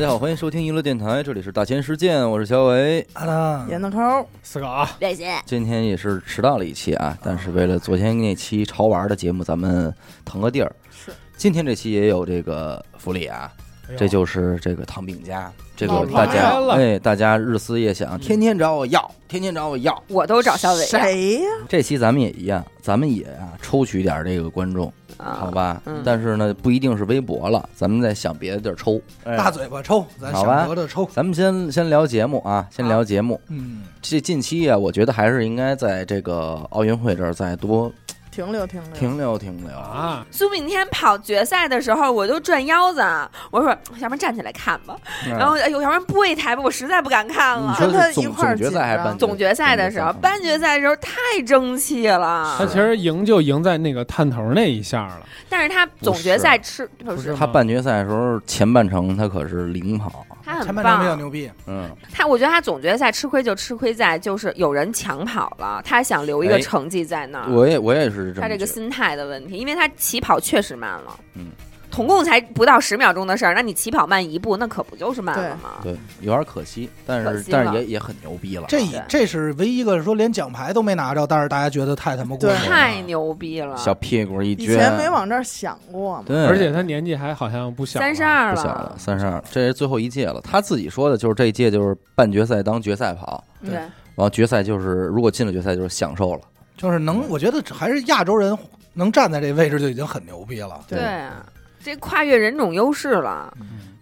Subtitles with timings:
[0.00, 3.06] 大家好，欢迎收听娱乐电台，这里是大千世界，我是小伟。
[3.12, 5.34] 阿达闫子超，四个啊，谢谢。
[5.44, 9.94] 今天也是迟到了一期啊，但是为了昨天那期潮玩的节目，咱们
[10.24, 10.74] 腾个地儿。
[10.90, 13.52] 是，今天这期也有这个福利啊，
[13.96, 20.02] 这就是这个糖饼家，这个大家哎，大家日思夜想，天天找我要，天天找我要。
[20.08, 21.48] 我都找小伟谁呀？
[21.68, 25.82] 这期咱们也一样，咱们也啊抽取点这个观众，好啊，吧？
[25.86, 29.00] 嗯但是呢，不一定是微博了，咱们再想别的地儿抽。
[29.24, 31.08] 哎大嘴巴抽，咱好吧的抽。
[31.12, 33.40] 咱们先先聊节目啊，先聊节目。
[33.48, 37.90] 嗯，这近期啊，我觉得还是应该在这个奥运会这儿再多
[38.30, 38.92] 停留停留。
[38.92, 39.76] 停留停留。
[39.76, 43.02] 啊，苏炳添跑决赛的时候，我都转腰子，
[43.50, 43.70] 我说
[44.00, 45.32] 要不然站起来看吧，嗯。
[45.36, 47.74] 然后哎呦，要不然播一台吧，我实在不敢看你了。
[47.74, 52.56] 说是总跟他一块儿总决赛还是半总决赛的时候，半决赛的时候太争气了。
[52.58, 57.34] 他，其实赢就赢在那个探头那一下了，但是他总决赛吃不是。
[57.34, 67.50] 他半决赛的时候前半程他可是领跑，他很前半场比较棒，牛逼，嗯，他我觉得他总决赛吃亏就吃亏在就是有人抢跑了，他想留一个哎成绩在那儿。
[67.50, 68.66] 我也我也是这么他这个觉得。
[68.66, 71.46] 心态的问题，因为他起跑确实慢了，嗯，
[71.90, 75.80] 总共才不到十秒钟的事儿，那你起跑慢一步，那可不就是慢了吗？
[75.82, 78.66] 对有点可惜，但是但是也也很牛逼了啊。
[78.68, 82.60] 这对这是唯一一个说连奖牌都没拿着，但是大家觉得太他妈过分了。
[82.64, 83.76] 太牛逼了！
[83.76, 86.24] 小屁股一撅以撅，前没往这儿想过嘛。
[86.26, 90.40] 对，而且他年纪还好像不小，三十，二不小了，三十二，这是最后一届了。
[90.42, 96.40] 他自己说的就是这一届就是半决赛当决赛跑，对，然后决赛就是如果进了决赛就是享受了。
[96.76, 98.56] 就是能，我觉得还是亚洲人
[98.94, 100.80] 能站在这位置就已经很牛逼了。
[100.88, 101.44] 对啊，
[101.82, 103.52] 这跨越人种优势了。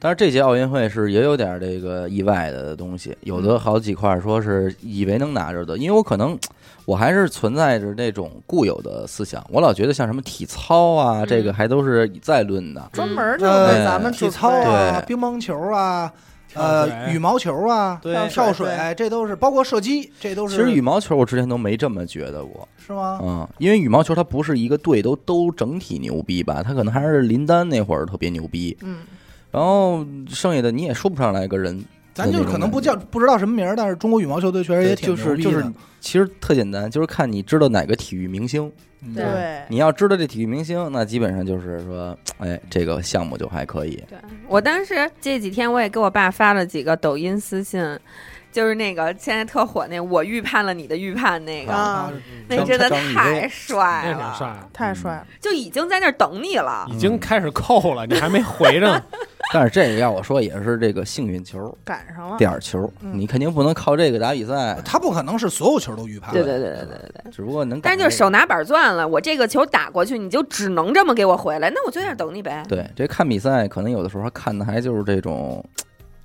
[0.01, 6.39] 但是这届奥运会是也有点这个意外的东西，有的好几块说是以为能拿着的，因为我可能
[6.85, 12.89] 我还是存在着那种固有的思想，我老觉得像什么体操啊，嗯这个还都是以再论的。
[12.93, 16.15] 专门就为咱们体操啊、乒乓球啊、跳
[16.55, 20.57] 呃羽毛球啊、对跳水水，这都是包括射击，这都是。
[20.57, 23.21] 其实羽毛球我之前都没这么觉得过，是吗？
[23.23, 29.01] 嗯，因为羽毛球它不是一个队都都整体牛逼吧，它可能还是林丹那会儿特别牛逼，嗯，
[29.51, 31.85] 然后剩下的你也说不上来个人。
[32.19, 38.71] 咱就可能不叫不知道什么名儿，但是中国羽毛球队确实也挺就是牛逼的就是，其实特简单，就是看你知道哪个体育明星。
[39.01, 43.95] 嗯对，你要知道这体育明星，那基本上就是说，哎，这个项目就还可以。
[44.09, 44.19] 对
[44.49, 47.81] 我当时这几天我也给我爸发了几个抖音私信，
[48.59, 52.13] 就是那个现在特火那“我预判了你的预判”那个，啊，
[52.49, 55.27] 那真的太威帅那帅了，太帅了。
[55.41, 56.85] 就已经在那儿等你了。
[56.91, 59.01] 已经开始扣了，你还没回着呢，
[59.55, 66.33] 但是这个要我说也是这个幸运球、赶上了，点儿球，嗯你肯定不能靠这个打比赛，他不可能是所有球都预判。
[66.35, 67.31] 对对对对对对对。
[67.31, 67.83] 只不过能这个。
[67.85, 72.65] 但是就是手拿板攥了，我这个球打过去，你就只能这么给我回来，那我就在那儿等你呗。
[72.69, 75.65] 对这看比赛，可能有的时候看的还就是这种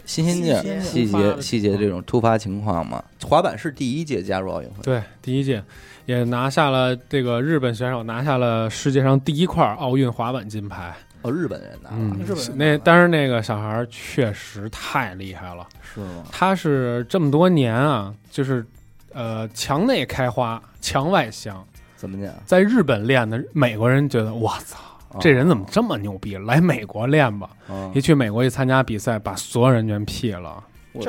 [0.06, 3.04] 新鲜劲儿、细节、细节这种突发情况嘛。
[3.24, 5.64] 滑板是第一届加入奥运会，对，第一届
[6.06, 16.26] 也拿下了这个日本选手拿下了世界上第一块奥运滑板金牌，哦，日本人拿了，嗯日本人，那但是那个小孩儿确实太厉害了，是吗？
[16.32, 18.66] 他是这么多年啊，就是
[19.14, 21.66] 呃墙内开花，墙外香，
[21.96, 22.34] 怎么讲？
[22.46, 24.80] 在日本练的美国人觉得我操。
[25.14, 26.36] 哦这人怎么这么牛逼？
[26.38, 27.50] 来美国练吧！
[27.68, 30.64] 哦一去美国一参加比赛，把所有人全劈了。
[30.92, 31.04] 我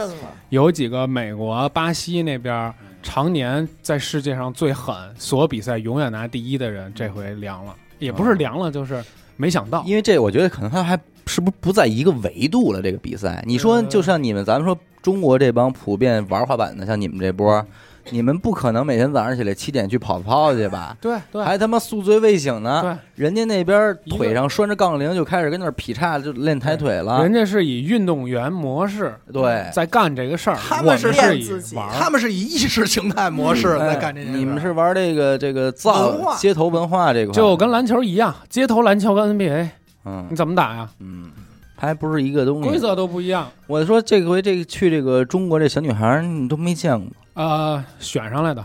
[0.49, 2.73] 有几个美国、巴西那边
[3.03, 9.05] 常年在世界上最狠，所有比赛永远拿第一的人，这回凉了，也不是凉了，就是
[9.37, 9.83] 没想到。
[9.85, 12.81] 因为这我觉得可能他还是不是不在一个维度了。
[12.81, 17.67] 这个比赛，你说呃就像你们咱们说中国这帮普遍玩滑板的，像你们这波，
[18.11, 20.97] 你们不可能每天早上起来七点去跑操去吧？
[21.01, 21.45] 对对。
[21.45, 27.23] 还他妈宿醉未醒呢，对，人家那边腿上拴着杠铃就开始跟那儿劈叉，就练抬腿了。
[27.23, 27.35] 人。
[27.35, 34.39] 家是以运动员模式对，在干这个事儿，他们是练自己玩他们是以意识形态模式在哎干这件事。
[34.39, 39.69] 你们是玩这个这个造街头文化这块，就跟篮球一样，街头篮球跟 NBA，
[40.05, 40.27] 嗯。
[40.31, 40.89] 你怎么打呀？
[41.01, 41.33] 嗯，
[41.85, 42.69] 还不是一个东西。
[42.69, 43.51] 规则都不一样。
[43.67, 47.09] 我说这回这个去这个中国这小女孩，你都没见过。
[47.35, 48.65] 呃，选上来的，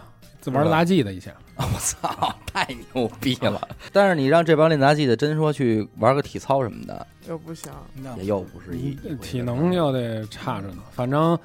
[0.54, 3.60] 玩杂技的以前， 我操，太牛逼了！
[3.92, 10.78] 但是你让这帮练杂技的真说去玩个体操什么的，又不行，那也又不是一嗯体能又得差着呢。
[10.92, 11.38] 反正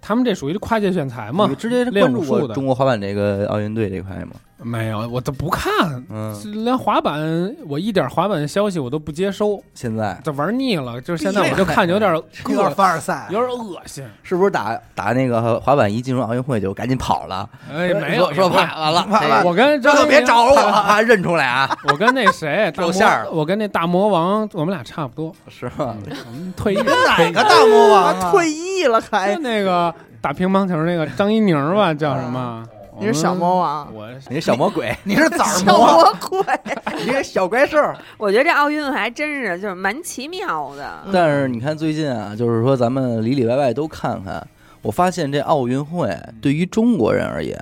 [0.00, 4.32] 他们这属于跨界选材嘛，你直接练关注过中国滑板这个奥运队这块吗？
[4.62, 5.70] 没有，我都不看，
[6.10, 7.20] 嗯，连滑板
[7.66, 11.00] 我一点滑板消息我都不接收，现在这玩腻了。
[11.00, 14.04] 就是现在我就看有点有点恶，凡尔赛，有点恶心。
[14.22, 17.48] 是不是打打那个滑板一进入奥运会就赶紧跑了？
[17.72, 18.78] 哎，没有说说怕。
[18.80, 21.78] 完了，怕了我跟别找我怕怕认出来啊！
[21.88, 25.34] 我跟那谁 大魔露馅儿了我跟那大魔王，我们俩差不多。
[25.48, 25.94] 是吧？
[26.06, 28.30] 我们退役 哪个大魔王啊？
[28.30, 29.40] 退役了还就？
[29.40, 32.62] 那个打乒乓球那个张一宁吧，叫什么？
[33.00, 35.86] 你是小魔王，我你是小魔鬼， 你是崽儿 小魔？
[35.86, 36.40] 魔鬼，
[37.02, 37.78] 你是小怪兽。
[38.18, 41.02] 我觉得这奥运还真是就是蛮奇妙的。
[41.10, 44.46] 但是你看最近啊，就是说咱们里里外外都看看，
[44.82, 47.58] 我发现这奥运会对于中国人而言，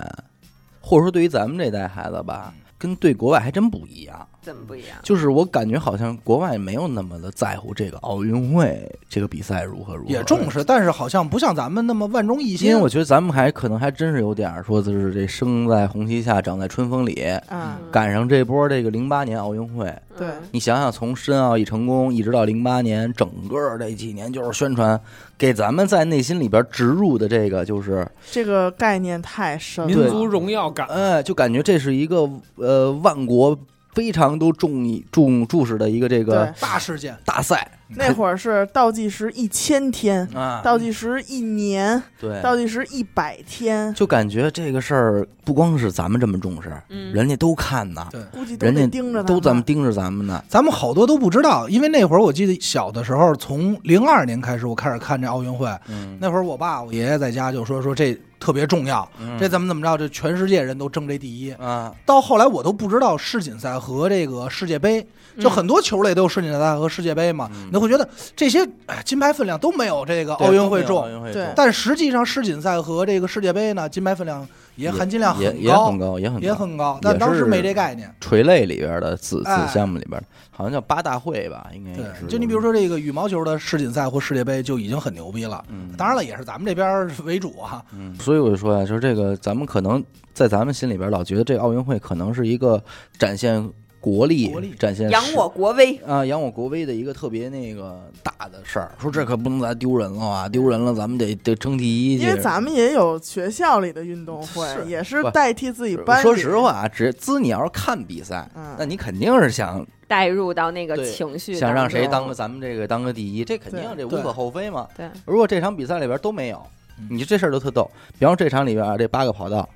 [0.81, 4.28] 或者说对于咱们这代孩子吧，跟对国外还真不一样。
[4.41, 4.97] 怎么不一样？
[5.03, 12.69] 就是我感觉好像国外没有那么的在乎这个奥运会这个比赛如何如何，也重视，但是好像不像咱们那么万众一心。
[12.69, 19.85] 因为我觉得咱们还可能还真是有点儿说，就是这生在红旗下，长在春风里，嗯，赶上这波这个零八年奥运会。
[20.17, 25.01] 对嗯你想想，从申奥一成功一直到零八年，整个这几年就是宣传，
[25.37, 29.97] 给咱们在内心里边植入的这个就是，这个概念太深民。
[30.09, 30.89] 族荣耀感。
[30.89, 33.57] 哎，就感觉这是一个呃万国
[33.95, 37.71] 非常都重意重注视的一个这个大事件，大赛。
[37.97, 47.11] 那会儿是倒计时一千天，啊，倒计时一年，对，倒计时一百天，就感觉这个事儿不光是咱们这么重视，嗯。
[47.15, 48.21] 人家都看呢，对。
[48.31, 50.45] 估计都人家盯着都咱咱们盯着咱们呢。
[50.49, 55.67] 咱们好多都不知道，因为那会儿我记得小的时候，从零二年开始，我开始看这奥运会。
[55.89, 59.37] 嗯，那会儿我爸我爷爷在家就说说这特别重要，嗯。
[59.39, 61.51] 这怎么怎么着，这全世界人都争这第一。
[61.53, 65.07] 啊，到后来我都不知道世锦赛和这个世界杯，
[65.41, 67.67] 就很多球类都有世锦赛和世界杯嘛，嗯。
[67.67, 71.09] 你都会觉得这些哎金牌分量都没有这个奥运会重奥。
[71.09, 74.47] 运会对重但实际上世锦赛和这个世界杯呢，金牌分量
[74.79, 78.11] 也含金量也很高也很，高，也很高也很高，但当时没这概念。
[78.21, 82.23] 垂类里边的子子哎项目里边，好像叫八大会吧，应该也是。
[82.23, 85.65] 对，就你比如，说这个羽毛球的世锦赛或世界杯就已经很牛逼了。
[85.69, 87.85] 嗯，当然了，也是咱们这边为主啊。
[87.93, 90.03] 嗯，所以我就说呀，就是这个，咱们可能
[90.33, 92.83] 在咱们心里边老觉得这奥运会可能是一个
[93.19, 93.69] 展现
[94.01, 95.97] 国力、展现扬我国威。
[96.07, 98.93] 啊扬我国威的一个特别那个大的事儿。
[99.01, 102.19] 说这可不能再丢人了啊，丢人了咱们得得争第一。
[102.19, 106.23] 因为咱们也有学校里的运动会，是也是代替自己班。
[106.23, 112.35] 说实，话啊，只滋你要是看比赛，嗯那你肯定是想带入到那个情绪，想让谁当个？
[112.35, 114.87] 咱们这个当个第一，这肯定这无可厚非嘛。
[114.97, 116.63] 对，如果这场比赛里边都没有
[116.99, 117.91] 嗯，你这事儿都特逗。
[118.19, 119.69] 比方说这场里边啊，这八个跑道，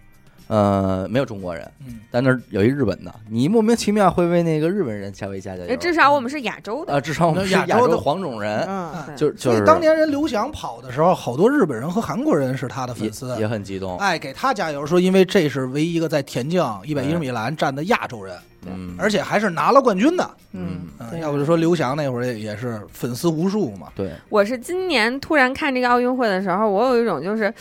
[0.49, 5.77] 呃，没有中国人，嗯，但那儿有一日本的，你莫名其妙会为那个日本人加微加加油哎，。
[5.77, 6.93] 至少我们是亚洲的。
[6.93, 13.97] 啊，至少我们是亚洲的黄种人，嗯，就就是所以当年人刘翔跑的时候，好多日本人和韩国人是他的也粉丝，也很激动。
[13.99, 18.37] 哎，给他加油，说因为这是唯一一个在田径一百一十米栏站的亚洲人，
[18.67, 20.31] 嗯，而且还是拿了冠军的。
[20.53, 23.89] 嗯，嗯，对要不就说刘翔那会儿也也是粉丝无数嘛。
[23.95, 27.53] 对，我是今年突然看这个奥运会的时候，我有一种就是。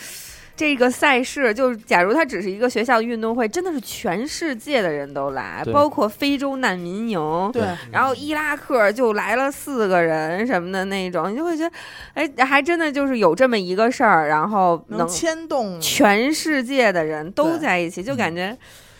[0.54, 11.72] 这个赛事，就是假如它只是一个学校运动会，真的是全世界的人都来，包括非洲难民营，对，然后伊拉克就来了四个人什么的那种，你就会觉得，
[12.14, 18.56] 哎，还真的就是有这么一个事儿，然后能能牵动全世界的人都在一起，就感觉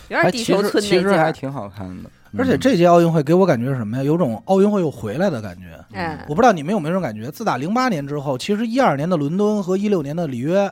[0.08, 1.30] 有点地球村其实还。
[1.32, 2.10] 挺好看的。
[2.38, 4.02] 而且这届奥运会给我感觉是什么呀？
[4.02, 5.64] 有种奥运会又回来的感觉。
[5.92, 7.30] 嗯我不知道你们有没有这种感觉？
[7.30, 10.70] 自打零八年之后，其实一二年的伦敦和一六年的里约，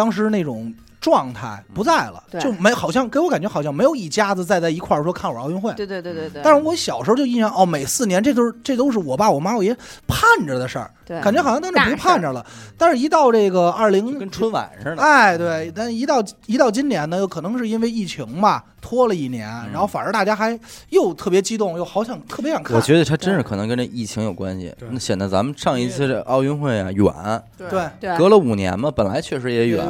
[0.00, 5.72] 当时那种状态不在了，对就没好像给我感觉好像没有一家子再在一块儿说看会儿奥运会。
[5.74, 9.74] 对对对对对，但是我小时候就印象哦，每四年这都是这都是我爸我妈我爷
[10.06, 10.90] 盼着的事儿，
[11.22, 12.44] 感觉好像当时不盼着了。
[12.76, 15.02] 但是，一到这个二就零跟春晚似的。
[15.02, 20.58] 哎，对，但一到一到今年呢，有可能是因为疫情吧，拖了一年，嗯然后反而大家还
[20.90, 22.76] 又特别激动，又好想特别想看。
[22.76, 27.12] 我觉得它真是可能跟这疫情有关系，那显得咱们上一次这奥运会啊远，
[27.56, 29.86] 对对对隔了五年嘛，本来确实也远。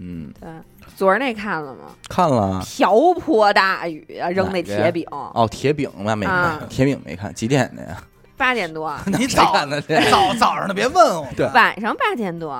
[0.00, 0.48] 远嗯，对。
[0.96, 1.92] 昨儿那看了吗？
[2.08, 8.02] 看了瓢泼大雨啊，扔那铁饼，哦，铁饼嘛没啊看，铁饼没看，几点的呀？
[8.36, 9.80] 八点多， 你谁早看的？
[10.10, 12.58] 早早上的别问我，对晚上八点多，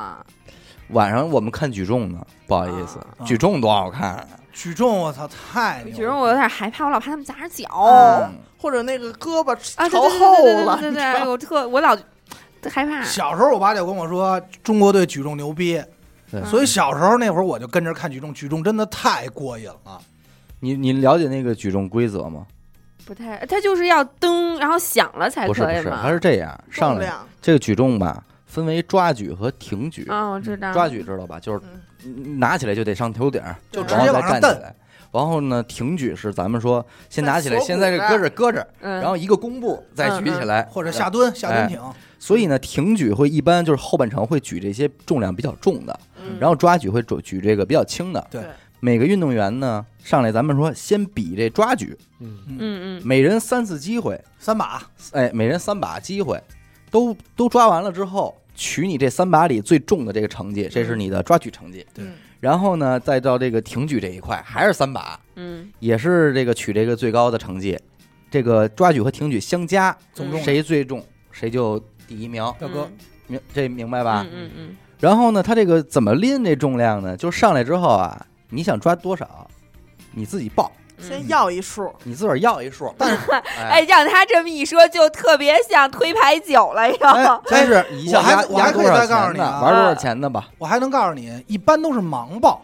[0.90, 4.26] 晚上我们看举重呢，不好意思，啊举重多好看啊！
[4.52, 11.96] 举重，我操，太牛了觉得我有点害怕，我老怕他们砸着脚或者那个胳膊啊，对朝对对后对对了，对对对，哎呦我特我老
[12.68, 13.02] 害怕。
[13.02, 15.82] 小时候我爸就跟我说，中国队举重牛逼，
[16.30, 20.00] 对所以小时候那会儿我就跟着看举重，举重真的太过瘾了。
[20.60, 22.46] 你你了解那个举重规则吗？
[23.06, 26.00] 不太，他就是要蹬，然后响了才可不是不是，可以嘛。
[26.02, 30.06] 它是这样，上来重量，这个举重吧，分为抓举和挺举。
[30.08, 30.72] 啊，我知道。
[30.72, 31.40] 抓举知道吧？
[31.40, 31.60] 就是
[32.04, 34.74] 嗯拿起来就得上头顶儿，就直然后再接往上蹬站起来。
[35.12, 41.80] 然后呢，挺举是咱们说先拿起来，在锁骨先在这搁着搁着，嗯，然后一个弓步再举起来，或者下蹲、下蹲挺，
[42.18, 45.98] 所以呢，挺举会一般就是后半程会举这些重量比较重的，
[46.30, 46.38] 嗯。
[46.40, 48.26] 然后抓举会举举这个比较轻的。
[48.30, 48.42] 对。
[48.82, 52.58] 每个运动员呢上来，咱们说先比这抓举，嗯，嗯。
[52.58, 54.82] 嗯每人三次机会，三把，
[55.12, 56.42] 哎，每人三把机会。
[56.90, 61.86] 都都抓完了之后，取你这三把里最重的这个成绩，这是你的抓举成绩。
[61.92, 62.04] 对。
[62.04, 62.12] 嗯。
[62.40, 65.70] 然后呢，再到这个挺举这一块，还是三把，嗯。
[65.78, 67.78] 也是这个取这个最高的成绩。
[68.30, 72.42] 这个抓举和挺举相加，总重谁最重，谁就第一名。
[72.58, 72.90] 大哥，
[73.26, 74.22] 明这明白吧？
[74.22, 77.16] 嗯嗯嗯然后呢，他这个怎么拎这重量呢？
[77.16, 79.46] 就上来之后啊，你想抓多少，
[80.12, 82.94] 你自己报，嗯，先要一数，你自个儿要一数。
[82.98, 83.16] 但是，
[83.58, 89.32] 哎，让他这么一说，就特别像推牌九了哎又。，真是 一下我还我还可以再告诉？
[89.32, 90.48] 你啊玩多少钱的吧？
[90.58, 92.62] 我还能告诉你，一般都是盲报，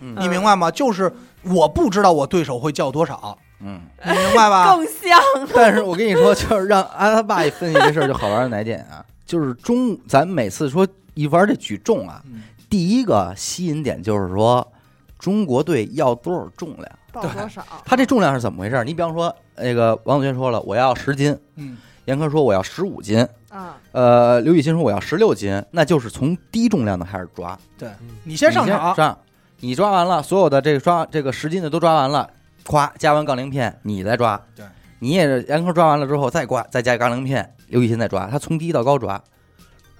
[0.00, 0.70] 嗯你明白吗？
[0.70, 1.10] 就是
[1.42, 3.80] 我不知道我对手会叫多少，嗯。
[4.04, 4.74] 你明白吧？
[4.74, 5.18] 更像
[5.54, 9.02] 但是我跟你说，就是让阿他爸一分析这事儿就好玩在哪点啊？
[9.24, 10.86] 就是中，咱每次说
[11.18, 14.72] 一玩这举重啊，嗯第一个吸引点就是说
[15.18, 16.98] 中国队要多少重量。
[17.12, 17.64] 对报多少？
[17.84, 18.84] 他这重量是怎么回事？
[18.84, 27.58] 你比方说，那个王子轩说了，我要十斤，嗯，严科说我要十五斤，啊，呃，刘雨欣说我要十六斤，那就是从低重量的开始抓。
[27.76, 27.90] 对
[28.22, 29.18] 你先上你场，上，
[29.58, 32.30] 你抓完了，所有的这个抓这个十斤的都抓完了，
[32.64, 34.40] 咵加完杠铃片，你再抓。
[34.54, 34.64] 对，
[35.00, 39.20] 你也是严科抓完了之后再挂，再加杠铃片，刘雨欣再抓，他从低到高抓。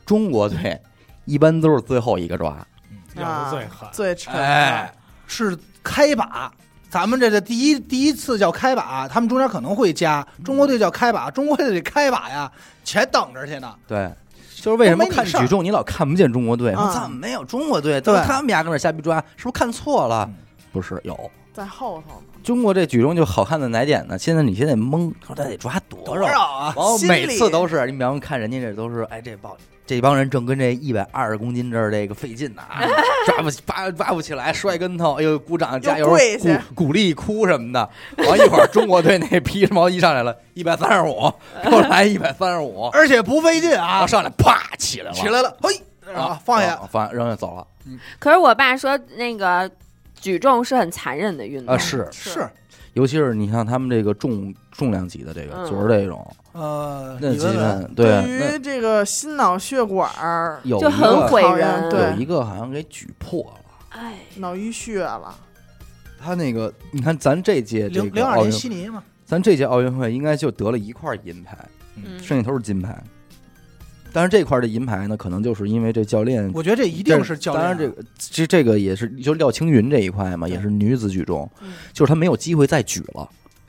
[0.06, 0.80] 中国队
[1.28, 2.56] 一般都是最后一个抓，
[3.14, 3.88] 要的最狠。
[3.92, 4.92] 最沉，哎，
[5.26, 6.50] 是开把。
[6.90, 12.50] 咱们这个第一第一次叫开把，他们中间可能会加中国队叫开把，中国队得开把呀，
[12.82, 13.74] 且等着去呢。
[13.86, 14.10] 对。
[14.60, 16.72] 就是为什么看举重你老看不见中国队？
[16.72, 18.00] 怎么没有中国队？
[18.00, 20.34] 都是他们俩跟那瞎逼抓，是不是看错了嗯？
[20.72, 22.26] 不是，有在后头呢。
[22.42, 24.18] 中国这举重就好看在哪点呢？
[24.18, 26.72] 现在你现在懵，说他得抓多多少啊？
[26.74, 29.52] 然后每次都是，你比方说看人家这都是，哎，这帮
[29.88, 32.82] 这帮人正跟这一百二十公斤这儿这个费劲呢，啊
[33.24, 37.88] 抓不起抓抓不起来，摔跟头，哎呦鼓掌加油，鼓鼓励哭什么的。
[38.18, 41.32] 完一会儿中国队那披着毛衣上来了，一百三十五，
[41.64, 45.82] 又来一百三十五，而且不费劲啊，上来啪起来了，起来了，嘿，
[46.14, 46.74] 啊，放下。
[46.74, 47.66] 啊放下扔下走了。
[48.18, 49.70] 可是我爸说那个
[50.20, 51.74] 举重是很残忍的运动。
[51.74, 52.46] 啊，是，是，
[52.94, 55.70] 尤其是你像他们这个重重量级的这个，嗯。
[55.70, 61.90] 就是这种，呃，那基你问问，本对于那这个心脑血管儿、就有一个很毁人。
[61.90, 62.12] 对。
[62.14, 63.60] 有一个好像给举破了。
[63.90, 65.34] 哎，脑淤血了，
[66.20, 71.56] 他那个，你看咱这届这零零二年运，悉尼嘛，咱这届奥运会应该就得了一块银牌，
[71.96, 72.18] 嗯。
[72.22, 73.02] 剩下都是金牌。
[74.12, 77.68] 但是这块的银牌呢，可能就是因为这教练，我觉得这一定是教练啊。
[77.68, 83.28] 当然这个这这个也是，就是廖青云这一块嘛，也是女子举重，嗯就是她没有机会再举了，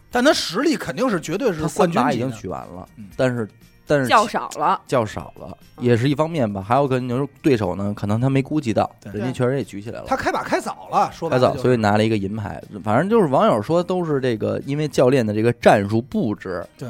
[0.10, 2.32] 但他实力肯定是绝对是她冠军已经。
[2.32, 3.48] 举完了嗯，但是
[3.86, 4.80] 但是较少了。
[4.88, 6.62] 较少了，也是一方面吧。
[6.62, 10.16] 还有可能就是对手呢，可能他没估计到，人家确实也举起来了他。
[10.16, 12.62] 开把开早了，说白开早，了所以拿了一个银牌。
[12.84, 16.88] 反正就是网友说都是这个，因为教练的这个战术布置，对，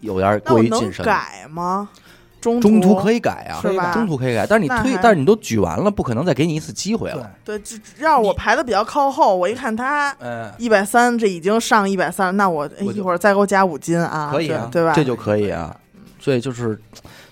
[0.00, 1.04] 有点过于谨慎。
[1.04, 1.88] 改吗？
[2.44, 7.30] 中中途途可以改啊，是吧中途可以改，但是你推，但是你都举完了，不可能再给你一次机会了。
[7.42, 14.92] 对，只只要我排的比较靠后，我一看他嗯，一百三，这已经上一百三，那我一会儿再给我加五斤啊，可以啊，对对吧？
[14.94, 15.74] 这就可以啊。
[16.20, 16.78] 所以就是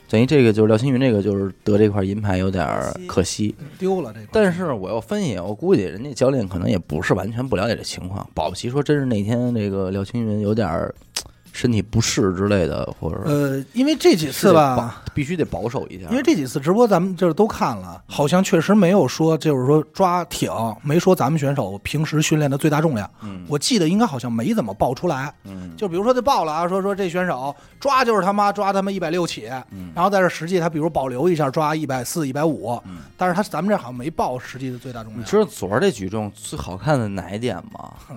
[0.09, 2.67] 等于这个就是廖青云这个就是得这块银牌有点
[3.07, 3.55] 可惜。
[3.79, 4.27] 丢了这个。
[4.33, 10.95] 但是我要分析，我估计人家教练可能也不是完全不了解这情况，保不齐说真是那天这个廖青云有点儿
[11.53, 16.09] 身体不适之类的，或者呃，因为这几次吧，必须得保守一下。
[16.11, 20.51] 因为这几次直播咱们就是都看了，好像确实没有说就是说抓挺，
[20.83, 23.09] 没说咱们选手平时训练的最大重量。
[23.23, 25.33] 嗯我记得应该好像没怎么报出来。
[25.45, 35.21] 嗯就比如说他报了啊，说说这选手抓就是他妈抓他妈一百六起，嗯然后在这实际他比如保留一下抓一百四、一百五，嗯，但是他咱们这好像没报实际的最大重量。
[35.21, 37.93] 你知道昨儿这举重最好看的哪一点吗？
[38.11, 38.17] 嗯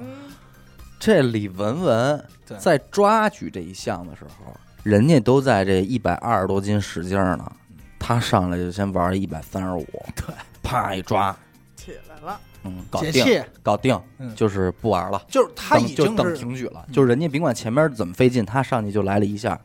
[1.06, 2.58] 这李文文对。
[2.58, 7.52] 在抓举这一项的时候，人家都在这一百二十多斤使劲儿呢，
[8.00, 9.86] 他上来就先玩一百三十五，
[10.16, 10.34] 对，
[10.64, 11.38] 啪一抓，
[11.76, 14.34] 起来了，嗯，搞定，解气，搞定，嗯。
[14.34, 16.92] 就是不玩了，就是他等就等已经是平举了，嗯。
[16.92, 19.62] 就是人家甭管前面怎么费劲，他上去就来了一下，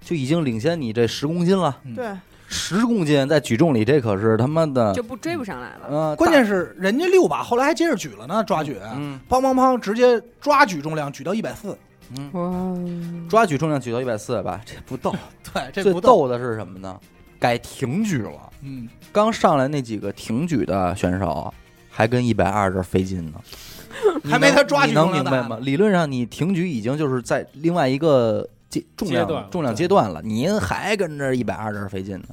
[0.00, 1.92] 就已经领先你这十公斤了，嗯。
[1.96, 2.06] 对，
[2.48, 5.88] 十公斤在举重里这可是他妈的，就不追不上来了。
[5.90, 11.76] 嗯，关键是人家六把后来还接着举了呢，抓举，嗯砰砰砰，直接抓举重量举到一百四。
[12.16, 15.14] 嗯，哇，抓举重量举到一百四吧，这不逗，
[15.52, 16.26] 对，这最不逗。
[16.26, 16.98] 的是什么呢？
[17.38, 18.50] 改挺举了。
[18.62, 21.52] 嗯，刚上来那几个挺举的选手，
[21.90, 23.40] 还跟一百二这费劲呢，
[24.24, 25.58] 还没他抓举你能重量大呢明白吗？
[25.60, 32.26] 理论上你挺举已经就是在另外一个阶重量重量阶段了，您还跟这一百二这儿费劲呢。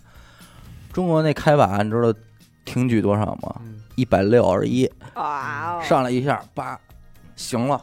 [0.91, 2.13] 中国那开把你知道
[2.63, 3.55] 挺举多少吗？
[3.61, 5.81] 嗯一百六十一，哇哦！
[5.81, 6.77] 上来一下，叭，
[7.37, 7.81] 行了，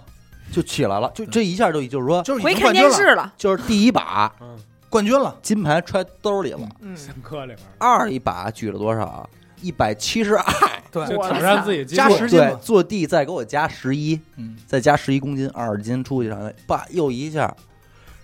[0.52, 2.90] 就起来了，就这一下就就是说，就是看经冠军了。
[2.90, 4.54] 电视了，就是第一把嗯
[4.90, 6.68] 冠军了，金牌揣兜里了。
[6.80, 9.26] 嗯，深刻里边二一把举了多少啊？
[9.62, 10.44] 一百七十二，
[10.92, 17.56] 对，就我挑战自己加十斤，对坐地再给我加十一，嗯，再加十一公斤，二十斤出去上来，叭又一下，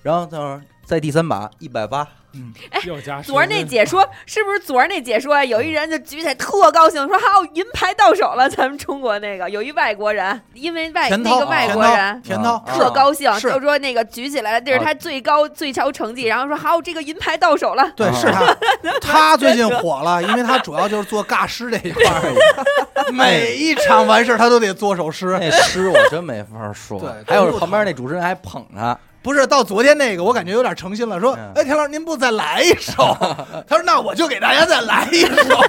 [0.02, 2.52] 然后等会儿再第三把一百八，嗯，
[2.85, 5.45] 又加昨儿那解说是不是昨儿那解说啊？
[5.45, 12.23] 有一人就举起来特高兴，说好银牌到手了， 咱们中国那个有一外国人，因为外那个外，国人。
[12.23, 17.93] 田涛啊特高兴，就说那个举起来了，这是他最高最高成绩，然后说好，这个银牌到手了。
[17.95, 18.57] 对，啊 是他，
[19.00, 22.33] 他最近火了，因为他主要就是做尬诗这一块儿，
[23.12, 25.37] 每一场完事儿他都得做首诗。
[25.38, 26.99] 那诗我真没法说。
[26.99, 33.14] 对还有旁边那主持人还捧他，不是到昨天那个，我感觉有点诚心了，说嗯：“哎，田老师，您不再来一首？”
[33.68, 35.61] 他说：“那我就给大家再来一首。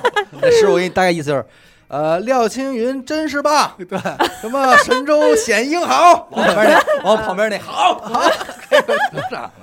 [0.42, 1.46] 那诗我给你大概意思就是。
[1.90, 4.00] 呃，廖青云真是棒，对，
[4.40, 8.22] 什么神州显英豪， 往旁边那，往旁边那 好，好，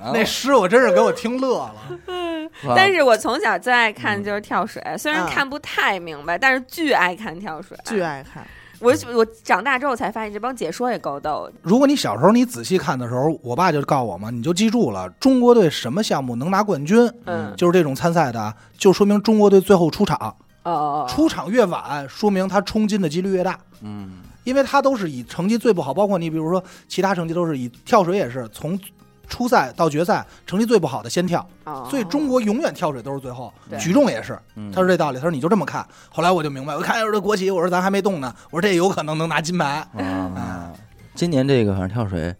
[0.03, 1.73] 那”那诗我真是给我听乐了。
[2.05, 7.75] 嗯但是我从小最爱看就是跳水，虽然嗯看不太明白，但是巨爱看跳水。
[7.83, 8.45] 巨爱看。
[8.79, 11.53] 我我长大之后才发现，这帮解说也够逗的。
[11.61, 20.17] 如果你小时候你仔细看的时候，我爸就告诉我嘛，你就记住了，中国队什么项目能拿冠军，嗯，就是这种参赛的，就说明中国队最后出场，
[20.63, 23.57] 哦哦，哦出场越晚，说明他冲金的几率越大。
[23.81, 24.11] 嗯，
[24.43, 28.79] 因为他都是以成绩最不好，包括你比如说其他成绩都是以跳水也是从
[29.27, 31.87] 初赛到决赛成绩最不好的先跳，哦。
[31.89, 33.77] 所以中国永远跳水都是最后，对。
[33.79, 34.71] 举重也是，嗯。
[34.71, 40.71] 他说这道理，他说你就这么看，后来我就明白，我看着这国旗，我说咱还没动呢，我说这有可能能拿金牌，啊，
[41.15, 42.33] 今年这个反正跳水，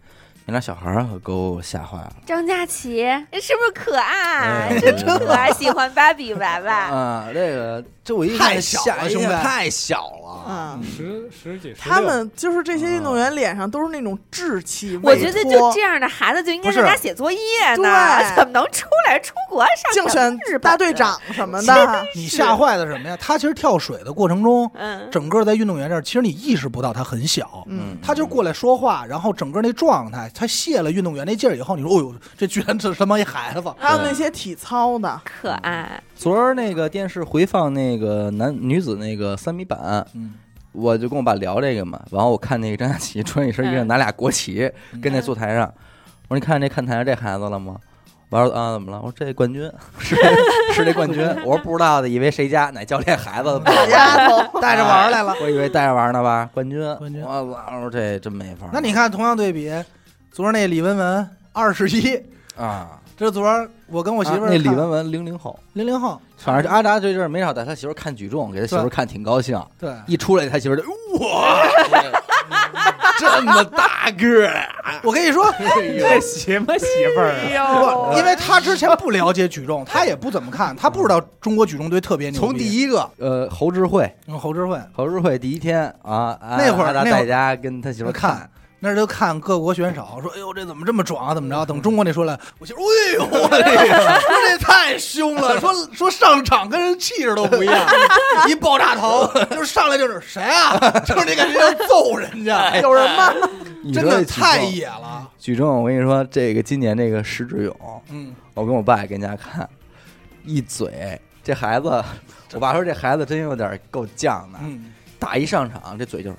[0.48, 2.12] 那俩小孩儿可给我吓坏了。
[2.24, 3.02] 张佳琪
[3.32, 4.70] 是不是可爱？
[4.70, 6.72] 哎真可爱，喜欢芭比娃娃。
[6.88, 7.28] 啊！
[7.34, 9.26] 这个这我一太看小了兄弟。
[9.26, 17.38] 太小了，嗯，十十几，他们就是这些运动员脸上都是那种稚气，我觉得就这样的孩子就应该在家写作业
[17.76, 18.36] 呢，对。
[18.36, 23.18] 怎么能出来出国上竞选日本大队长什么的，你吓坏的什么呀？
[23.20, 27.64] 他其实跳水的过程中，嗯，整个在运动员这儿，其实你意识不到他很小。
[27.66, 36.00] 嗯，他就过来说话，然后整个那状态，他卸了运动员那劲儿以后，你说，哦呦，这居然是他妈一孩子，还有那些体操的，可爱。
[36.14, 40.34] 昨儿那个电视回放那个男女子那个三米板，嗯，
[40.70, 45.64] 我就跟我爸聊这个嘛，然后我看那个张佳琪穿一身衣裳，嗯拿俩国旗嗯跟那坐台上，
[46.28, 47.74] 我说你看这看台上这孩子了吗？
[48.30, 48.98] 完了啊，怎么了？
[48.98, 49.62] 我说这冠军
[49.98, 50.14] 是
[50.74, 51.26] 是这冠军。
[51.46, 55.34] 我说不知道的，以为谁家哪教练孩子小丫头，带着玩儿来了。
[55.40, 57.42] 我以为带着玩呢吧，冠军，冠军我操！
[57.42, 58.68] 我说这真没法。
[58.70, 59.72] 那你看，同样对比，
[60.32, 62.20] 昨儿那李文文二十一，
[62.56, 69.60] 啊，这昨儿我跟我媳妇儿啊那李看雯雯零零后，零零后，反正阿达这阵儿没少带他媳妇儿看举重，给他媳妇儿看挺高兴。
[69.78, 70.84] 对，一出来，他媳妇儿就
[71.18, 71.62] 哇，
[73.18, 74.46] 这么大个儿
[74.84, 75.00] 啊！
[75.02, 76.86] 我跟你说， 这什么媳
[77.16, 77.94] 妇儿哎啊？
[77.94, 82.46] 不，因为他之前不了解举重，他也不怎么看，他不知道中国举重队特别牛逼。
[82.46, 84.78] 从第一个呃侯智慧，嗯侯智慧。
[84.92, 88.48] 侯智慧第一天啊，啊那会儿阿达那会儿在家跟他媳妇儿看，
[88.80, 91.66] 那儿就看各国选手，说哎呦这怎么这么壮啊，怎么着？
[91.66, 97.86] 等中国那说来， 我媳妇哎呦我这个说这太凶了， 说说上场跟人气质都不一样，
[98.48, 103.32] 一爆炸头就是上来就是谁啊，就是那感觉要揍人家，有人吗？
[103.92, 105.28] 真的太野了。
[105.38, 109.68] 举重，我跟你说，这个今年这个石智勇，嗯，我跟我爸也跟家看，
[110.44, 112.04] 一嘴这孩子，
[112.52, 116.36] 我爸说这孩子真有点够犟的，嗯，打一上场这嘴就是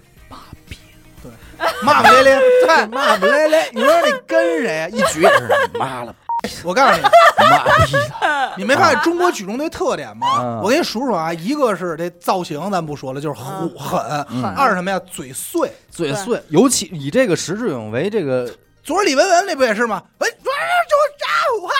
[1.83, 2.39] 骂骂咧咧。
[2.65, 4.87] 对， 骂骂咧咧， 你说你跟谁啊？
[4.89, 6.15] 一举也是妈了
[6.63, 7.01] 我告诉你，
[7.49, 10.39] 妈逼的，你没发现中国举重队特点吗？
[10.39, 13.99] 嗯我给你数数啊，一个是这造型，咱不说了，就是虎狠；
[14.31, 14.97] 嗯二是什么呀？
[15.11, 15.69] 嘴碎。
[15.91, 18.49] 嘴碎，尤其以这个石志勇为这个，
[18.83, 20.01] 昨儿李文文那不也是吗？
[20.19, 21.27] 哎，昨儿就炸
[21.67, 21.71] 哇！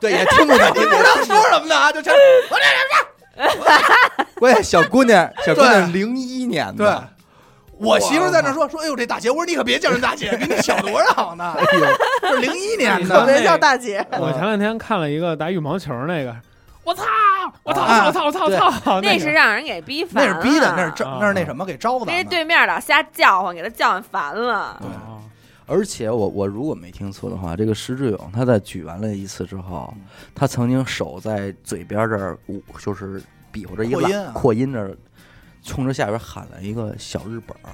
[0.00, 1.92] 对，也听不懂，你不知道说什么呢啊？
[1.92, 2.56] 就全我
[3.36, 3.48] 这
[4.40, 7.08] 关键小姑娘，小姑娘对零一年对的，。
[7.78, 11.54] 我媳妇儿在那说说，哎呦这大姐，我说你可别叫人大姐，比你小多少呢？
[11.58, 11.86] 哎呦，
[12.22, 16.34] 这是零一年特的，别叫大姐，我前两天看了一个打羽毛球那个，
[16.84, 17.04] 我操，
[17.62, 22.24] 我操，啊我操，我操，我操，那是让人给逼那烦了，是逼的，那是招啊那是那什么给招的那。
[22.24, 24.76] 对面老瞎叫唤，给他叫唤烦了。
[24.80, 25.14] 对哦
[25.70, 34.96] 而且我我如果没听错的话，这个石志勇他在举完了一次之后嗯，他曾经手在嘴边这儿捂，就是比划着一拉扩音啊扩音这儿，
[35.62, 37.70] 冲着下边喊了一个小日本儿。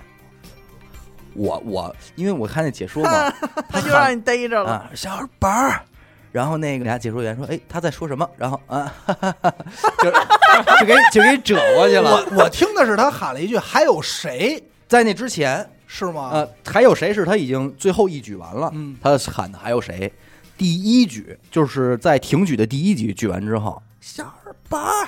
[1.35, 3.31] 我我因为我看那解说嘛，
[3.69, 4.71] 他就让你逮着了。
[4.71, 5.83] 啊小日本儿，
[6.31, 8.29] 然后那个俩解说员说，哎他在说什么？
[8.37, 9.55] 然后啊，哈哈哈
[10.01, 10.11] 就
[10.81, 12.25] 就给就给折过去了。
[12.31, 18.71] 我我听的是他喊了一句“还有谁在那之前，是吗？”呃，还有谁是他已经最后一举完了？
[18.73, 20.13] 嗯，他喊的还有谁？
[20.57, 25.05] 第一举就是在停举的第一局举完之后，小二八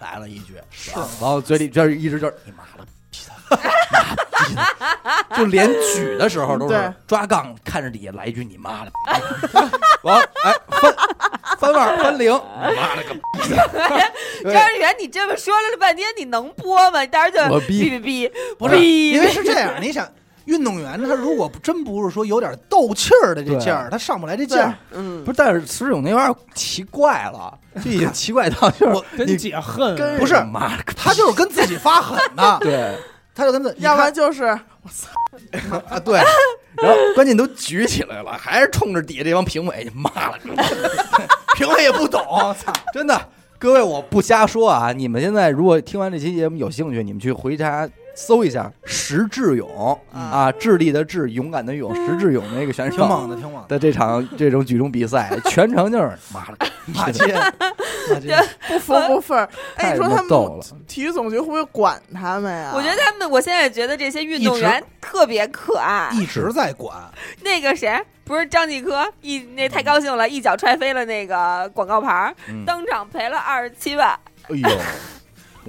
[0.00, 2.86] 来了一句，是，然后嘴里就是一直就是你妈了
[5.36, 8.92] 就连举的时候都是抓杠看着底下来一句你妈的，
[10.02, 10.94] 完哎翻
[11.58, 17.06] 翻腕翻零，你妈了个逼的，张志远，你这么说了半天，你能播吗？
[17.06, 20.06] 当时就我逼哔哔哔，不是，哔因为是这样，你想。
[20.46, 24.74] 运动员他如果真不是说有点斗气儿的这劲儿，他上不来这劲儿。
[24.92, 25.22] 嗯。
[25.24, 32.96] 不，是，但是石勇那玩意儿奇怪了，就已经奇怪到就是我跟解恨，不是妈他就是跟自己发狠呢， 对。
[33.34, 35.10] 他就跟自，要不然就是我操。
[35.90, 36.14] 啊，对，
[36.82, 40.38] 然后关键都举起来了，还是冲着底下这帮评委骂了，
[41.54, 42.22] 评委也不懂，
[42.58, 43.28] 操，真的，
[43.58, 44.90] 各位我不瞎说啊！
[44.92, 53.68] 你们现在如果听完这期节目有兴趣，你们去回家搜一下石智勇啊，智力的智，勇敢的勇，石智勇那个选手挺猛的，挺猛的。
[53.68, 57.22] 的这场这种举重比赛， 全程就是妈了，马街，
[58.66, 59.48] 不服不忿儿。
[59.76, 62.72] 哎，你说他们体育总局会不会管他们呀？
[62.74, 66.08] 我觉得他们，我现在觉得这些运动员特别可爱。
[66.14, 66.96] 一直在管，
[67.42, 74.18] 那个谁，不是张继科，一那太高兴了，一脚踹飞了那个广告牌当场赔了二十七万。
[74.48, 74.68] 哎呦！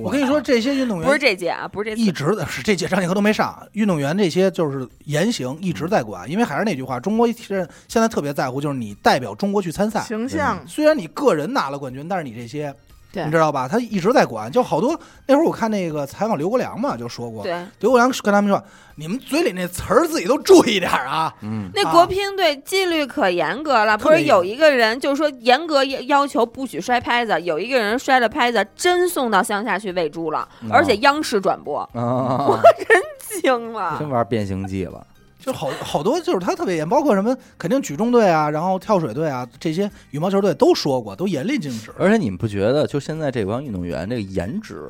[0.04, 2.02] 我跟你说，这些运动员不是这届啊，不是这次。
[2.02, 10.02] 一直的是这届张继科都没上，运动员这些就是言行一直在管，因为还是那句话，中国是现在特别在乎，就是你代表中国去参赛。
[10.02, 10.60] 形象。
[10.68, 12.74] 虽然你个人拿了冠军，但是你这些，
[13.12, 13.68] 对你知道吧？
[13.68, 17.54] 他一直在管，就好多那会儿我看那个采访刘国梁嘛，就说过，对。
[17.80, 18.62] 刘国梁跟他们说，
[18.96, 21.34] 你们嘴里那词儿自己都注意点啊。
[21.42, 34.10] 嗯，那国乒队纪律可严格了，不是有一个人就是说严格要要求不许摔拍子，有一个人摔了拍子，真送到乡下去喂猪了，嗯而且央视转播， 我真，惊了真。
[34.10, 35.06] 玩变形计了。
[35.48, 41.90] 就好好多就是他特别严，包括什么肯定举重队啊，然后跳水队啊，这些羽毛球队都说过，都严厉禁止。
[41.98, 44.90] 而且你们不觉得，就现在这帮运动员，这个颜值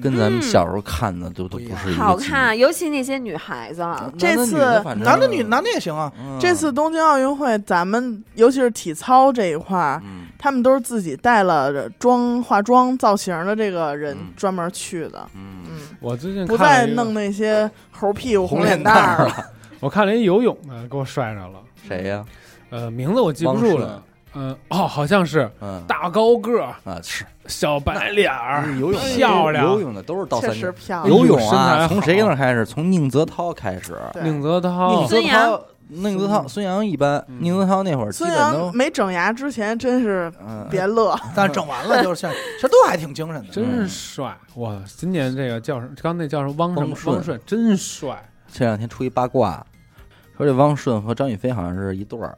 [0.00, 3.86] 跟咱们小时候看的都都不是一好看，尤其那些女孩子，
[4.18, 6.38] 这次男的女男的也行啊，嗯。
[6.40, 10.22] 这次东京奥运会，咱们尤其是体操这一块儿，嗯。
[10.38, 14.32] 他们都是自己带了妆、化妆、造型的这个人嗯。
[14.34, 19.50] 专门去的，嗯，嗯，我最近不再弄那些猴屁股、 红脸蛋蛋儿了。
[19.84, 21.60] 我看了一游泳的，给我帅着了。
[21.86, 22.24] 谁呀？
[22.70, 24.02] 呃，名字我记不住了。
[24.32, 30.72] 嗯，哦，好像是嗯大高个儿，啊是小白脸儿，游泳漂亮游泳的都是倒三角。
[30.72, 32.64] 漂亮，游泳啊，从谁那儿开始？
[32.64, 34.00] 从宁泽涛开始。
[34.22, 37.22] 宁泽涛宁泽涛，宁泽涛，孙杨一般。
[37.28, 43.52] 嗯宁泽涛那会儿孙杨没整牙之前真是嗯，别乐， 但是整完了就是像， 其实都还挺精神的。
[43.52, 44.80] 真是帅哇！
[44.86, 45.92] 今年这个叫什么？
[46.02, 46.54] 刚那叫什么？
[46.56, 46.96] 汪什么汪？
[46.96, 48.26] 顺汪顺真帅。
[48.52, 49.64] 这两天出一八卦，
[50.36, 52.36] 说这汪顺和张雨霏好像是一对儿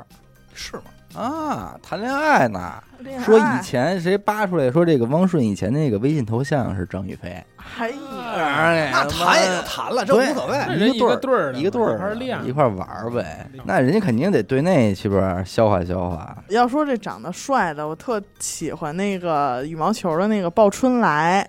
[0.54, 0.82] 是吗？
[1.14, 2.74] 啊，谈恋爱呢。
[2.98, 10.58] 恋爱说以前谁扒出来说这个汪顺以前那个微信头像是张雨霏，还有那谈也就谈了，这无所谓。
[10.66, 13.48] 那人一个对儿的一个对儿一块儿练一块儿玩儿呗。
[13.64, 16.36] 那人家肯定得对那去边儿消化消化。
[16.48, 21.46] 要说这长得帅的，我特喜欢那个羽毛球的那个鲍春来，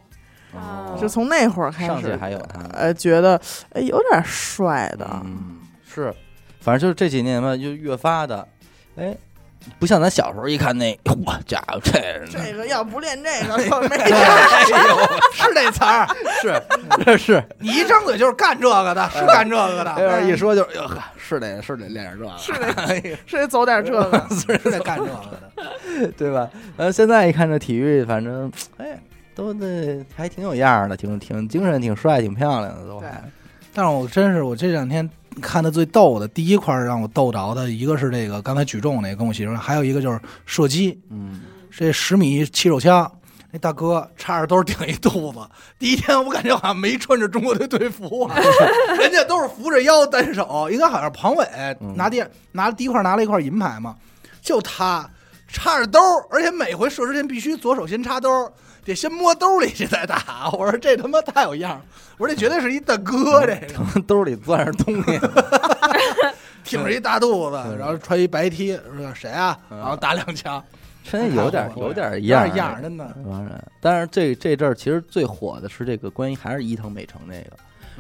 [0.54, 3.40] 哦就从那会儿开上去始，还有他，呃，觉得
[3.74, 6.14] 哎有点帅的，嗯，是，
[6.68, 8.46] 反正就是这几年吧，就越发的，
[8.98, 9.16] 哎，
[9.80, 15.00] 不像咱小时候一看那，我家伙这这个要不练这个 可没哎呦，
[15.32, 16.06] 是这词儿，
[16.42, 24.28] 是是， 你一张嘴就是干这个的，是干这个的，一说就是，哟呵，是得是得练点这个，是得是得走点这个。
[24.30, 26.12] 是得干这个的。
[26.18, 26.50] 对吧？
[26.76, 29.00] 呃，现在一看这体育，反正哎，
[29.34, 33.24] 都那还挺有样儿的，挺挺精神，挺帅，挺漂亮的，都还。
[33.78, 35.08] 但是我真是我这两天
[35.40, 43.12] 看的最逗的，第一块让我逗着的，一个是这个刚才举重那个跟我媳妇儿，还有一个就是射击，嗯，这十米气手枪。
[43.52, 45.38] 那大哥插着兜顶一肚子，
[45.78, 48.36] 第一天我感觉好像没穿着中国队队服啊，
[49.00, 51.48] 人家都是扶着腰单手，应该好像是庞伟
[51.80, 53.96] 嗯拿第拿第一块拿了一块银牌嘛，
[54.42, 55.08] 就他
[55.48, 58.52] 插着兜儿，而且每回射之前必须左手先插兜儿，
[58.92, 60.50] 得先摸兜里去再打。
[60.58, 61.82] 我说这他妈太有样儿，
[62.18, 65.20] 我说这绝对是一大哥，这个从兜里攥着东西，
[66.64, 69.58] 挺着一大肚子，嗯然后穿一白 T，说谁啊？
[69.70, 70.64] 嗯然后打两枪，
[71.04, 73.06] 真有点有点有样样儿，真的。
[73.30, 77.58] 当然，但是这这阵儿其实最火的是这个关于还是伊藤美诚这个，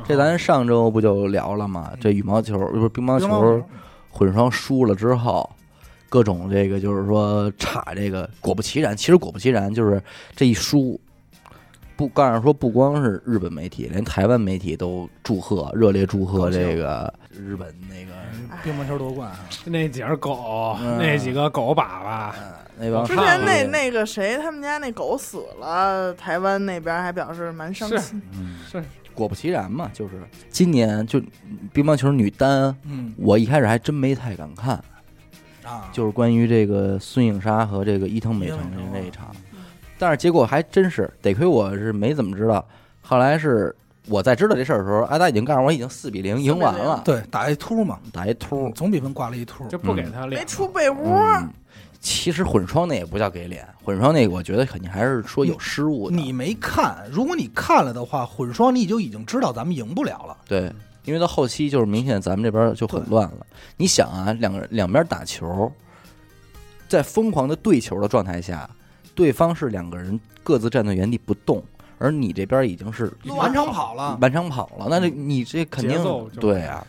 [0.07, 1.91] 这咱上周不就聊了吗？
[2.01, 3.63] 这羽毛球不是乒乓球
[4.09, 5.49] 混双输了之后，
[6.09, 10.01] 各种这个就是说插这个，果不其然，其实果不其然就是
[10.35, 10.99] 这一输，
[11.95, 18.13] 不告诉说不光是日本媒体，连台湾媒体都祝贺，热烈祝贺这个日本那个
[18.63, 19.29] 乒乓球夺冠。
[19.29, 22.31] 啊，那几只狗，嗯那几个狗粑粑，
[22.79, 27.97] 那帮之前那那个谁，他们家那狗死了，台湾那边还表示蛮伤是。
[27.99, 28.21] 心。
[28.33, 28.57] 嗯。
[28.71, 28.83] 是。
[29.13, 30.13] 果不其然嘛，就是
[30.51, 31.19] 今年就
[31.73, 33.11] 乒乓球女单，嗯。
[33.17, 34.79] 我一开始还真没太敢看，
[35.67, 39.35] 啊，就是关于这个孙颖莎和这个伊藤美诚的那一场，
[39.99, 42.65] 但是结果还真是得亏我是没怎么知道，
[43.01, 43.75] 后来是
[44.07, 50.47] 我在知道这事儿的时候，阿达已经告诉我已经四比零赢完了，对，打一突嘛，打一突，总比分挂了一突，就不给他脸没脸。
[50.47, 51.49] 出被窝，嗯，
[51.99, 56.15] 其实混双那也不叫给脸，混双那个我觉得肯定还是说有失误的。
[56.15, 60.37] 你没看，如果你看了的话，混双你就已经知道咱们赢不了了。
[60.47, 60.71] 对，
[61.07, 63.47] 因为到后期就是明显咱们这边就很乱了。
[63.77, 65.71] 你想啊，两个人两边打球，
[66.89, 68.69] 在疯狂的对球的状态下，
[69.15, 71.63] 对方是两个人各自站在原地不动，
[71.97, 75.97] 而你这边已经是完成跑了，完场跑了，那这你这肯定
[76.41, 76.85] 对啊。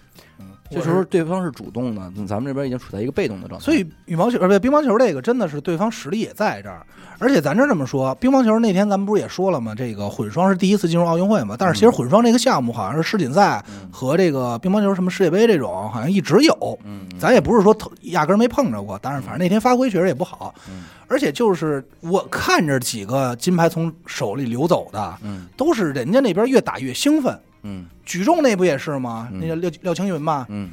[0.71, 3.65] 嗯这时候对方是主动的，咱们这边已经处在一个被动的状态。
[3.65, 6.85] 所以羽毛球呃不乒乓球这个真的是对方实力也在这儿，
[7.19, 9.75] 而且咱这这么说，乒乓球那天咱们不是也说了吗？
[9.75, 27.39] 这个混双是第一次进入奥运会嘛，但是其实混双这个项目好像是世锦赛嗯和这个乒乓球什么世界杯这种好像一直有，嗯，嗯咱也不是说特压根儿没碰着过，但是反正那天发挥确实也不好，嗯而且就是我看着几个金牌从手里流走的，嗯都是人家那边越打越兴奋。
[27.63, 29.29] 嗯举重那不也是吗？
[29.33, 30.71] 嗯那个廖廖青云嘛，嗯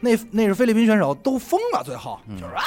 [0.00, 2.62] 那那是菲律宾选手都疯了，最后嗯就是啊，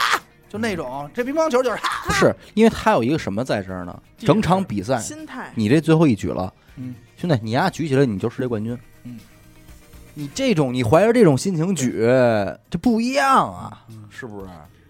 [0.50, 4.02] 就那种这乒乓球就是啊，不是，因为他有一个什么在这儿呢？
[4.18, 9.18] 整场比赛心态你这最后一举了，嗯，兄弟，你丫举起来你就世界冠军，嗯，
[10.14, 11.92] 你这种你怀着这种心情举，
[12.70, 14.50] 这不一样啊，嗯是不是？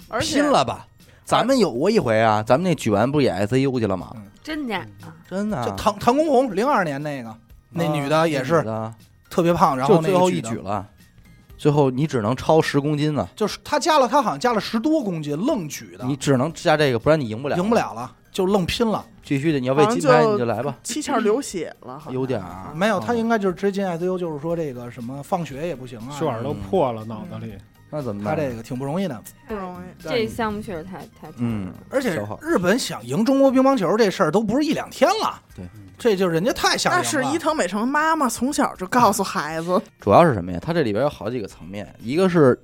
[0.10, 0.86] 而且拼了吧！
[1.24, 4.14] 咱们有过一回啊，咱们那举完不是也 ICU 去了吗？
[4.44, 4.86] 真的啊？
[5.30, 7.34] 真的啊，就唐唐公红零二年那个
[7.72, 8.94] 那女的也是的
[9.30, 10.88] 特别胖，然后就最后一举了，
[11.58, 19.06] 最后你只能超十公斤呢，就是她加了，她好像加了十多公斤，愣举的，你只能加这个，不然你赢不了，赢不，了了，就愣拼了。
[19.24, 27.54] 必须得你要为金牌你就来吧，七窍流血了，好像有点儿没有，他嗯应该就是直接进 ICU，就是说这个什么放血也不行啊，血管都破了，脑子里。
[27.90, 28.36] 那怎么办？
[28.36, 29.22] 他这个挺不容易的。
[29.48, 30.04] 不容易。
[30.04, 35.66] 这项目确实太太嗯而且日本想赢中国乒乓球这事儿都不是一两天了，对，
[36.02, 37.04] 这就是人家太想赢了。
[37.04, 40.58] 那是伊藤美诚妈妈从小就告诉孩子， 主要是什么呀？
[40.60, 42.60] 它这里边有好几个层面，一个是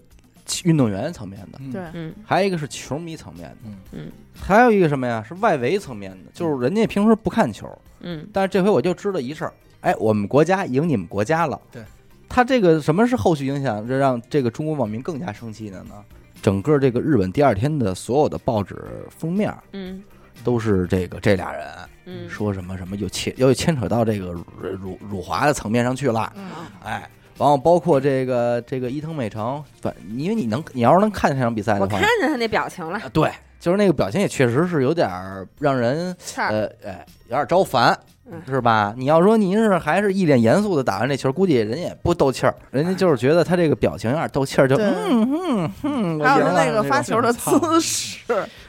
[0.64, 1.72] 运动员层面的，嗯。
[1.72, 2.14] 对，嗯。
[2.26, 3.76] 还有一个是球迷层面的，嗯。
[3.92, 4.12] 嗯。
[4.34, 5.24] 还有一个什么呀？
[5.28, 7.70] 是外围层面的，就是人家平时不看球，
[8.00, 8.28] 嗯。
[8.34, 11.62] 但是这回我就知道一事儿，哎，我们国家赢你们国家了。
[11.72, 11.84] 对，
[12.28, 15.94] 他这个什么是后续影响，这让这个中国网民更加生气的呢？
[16.42, 18.76] 整个这个日本第二天的所有的报纸
[19.10, 20.02] 封面嗯
[20.44, 21.68] 都是这个这俩人
[22.06, 26.46] 嗯，说什么什么又牵又牵扯到这个辱辱辱华的层面上去了，嗯，
[26.84, 37.92] 哎，然后包括这个这个伊藤美诚，反因为你能你要是能看见这场比赛的话我看，见他那表情了，啊对，就是那个表情也确实是有点儿让人呃哎有点招烦。
[37.92, 38.17] 嗯。
[38.46, 38.94] 是吧？
[38.98, 48.20] 你要说您是还是一脸严肃的打完这球，估计人也不斗气儿，人家就是觉得他这个表情有点斗气儿，就嗯嗯嗯，我还有他那个发球的姿势，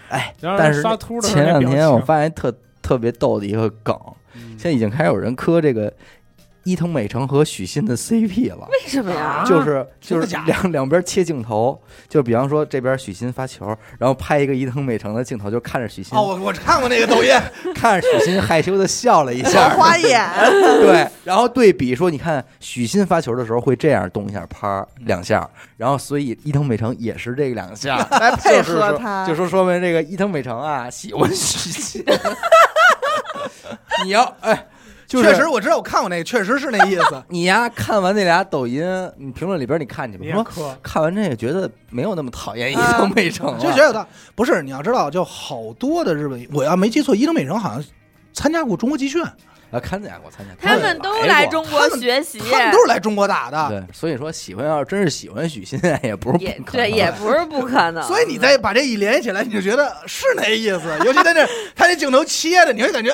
[0.09, 0.83] 哎，但是
[1.23, 3.97] 前两天我发现特特别逗的一个梗，
[4.35, 4.57] 嗯。
[4.59, 5.93] 现在已经开始有人磕这个
[6.69, 8.69] 伊藤美诚和许昕的 CP 了。
[8.71, 9.43] 为什么呀？
[9.47, 13.67] 就是就是两两边切镜头，就比方说这边许昕发球，
[13.99, 17.33] 然后拍一个伊藤美诚的镜头，就看着许昕哦，，我我看过那个抖音，
[17.75, 20.23] 看着许昕害羞的笑了一小下， 花眼，
[20.83, 32.05] 对，然后对比说，你看许昕发球的时候会这样动一下，啪两下，然后所以伊藤美诚也是这两下，来配就是说合他，就说说明这个伊藤美诚啊喜欢许昕，
[34.05, 34.67] 你要哎，
[35.09, 37.25] 就是确实我知道我看过那个，确实是那意思。
[37.29, 38.85] 你呀看完那俩抖音，
[39.17, 47.83] 你评论里边你看去吧，说你也磕，看完这个觉得没有那么讨厌伊啊藤美诚了，就觉得不是，你要知道，就好多的日本，我要没记错，伊藤美诚好像
[48.35, 49.25] 参加过中国集训，
[49.71, 53.69] 啊，看见过参加，他们都来中国学习，他们都是来中国打的。
[53.71, 58.03] 对，所以说喜欢要是真是喜欢许昕，也不是也不可能对，也不是不可能。
[58.03, 60.83] 所以你再把这一联系起来，你就觉得是那意思。
[61.07, 63.11] 尤其在那他那镜头切的，你会感觉，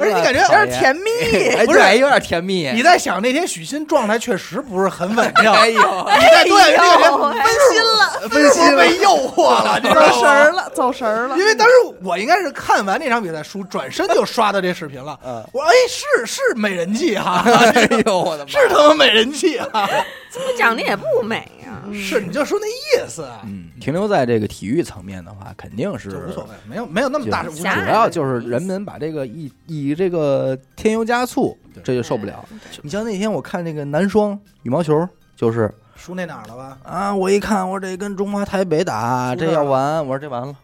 [0.00, 1.10] 而且你感觉有点甜蜜，
[1.56, 2.70] 哎，不是对有点甜蜜。
[2.72, 10.20] 你在想那天许昕状态确实不是很稳定， 哎呦，你在多眼这个人分心了，分心被诱惑了， 走？
[10.20, 11.36] 神儿了，走神儿了。
[11.38, 15.18] 因为当时我应该是看完那场比赛输，转身就刷到这视频了。
[15.24, 18.50] 嗯，我说：“哎，是是美人计哈，哎呦，我的妈！
[18.50, 19.88] 是他妈美人计哈。
[20.34, 21.84] 他长得也不美啊。
[21.92, 32.44] 是你就说那意思，嗯，停留在这个体育层面的话，肯定是无所谓，没有没有那么大主要就是人们把这个以以这个添油加醋，这就受不了。
[32.82, 36.78] 你像那天我看那个男双羽毛球，就是输那哪儿了吧？
[36.82, 40.54] 啊，我一看我这跟中华台北打，这要完，我说这完了，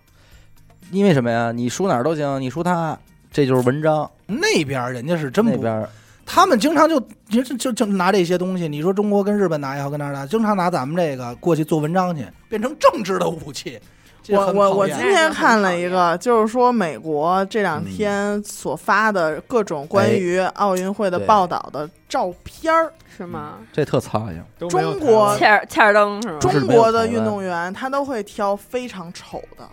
[0.90, 1.52] 因为什么呀？
[1.52, 2.98] 你输哪儿都行，你输他，
[3.32, 4.10] 这就是文章。
[4.26, 5.88] 那边人家是真不，那边儿
[6.32, 8.68] 他们经常就就就就就拿这些东西。
[8.68, 13.80] 你说中国跟日本打也好，跟哪儿打，经常拿咱们这个过去做文章去，变成政治的武器。
[14.28, 23.54] 我我我今天看了一个，就是说美国这两嗯天所发的各种关于奥运会的报道的照片儿，是吗？
[23.72, 26.38] 这特苍蝇，中国欠儿欠灯是吗？
[26.38, 29.68] 中国的运动员他都会挑非常丑的，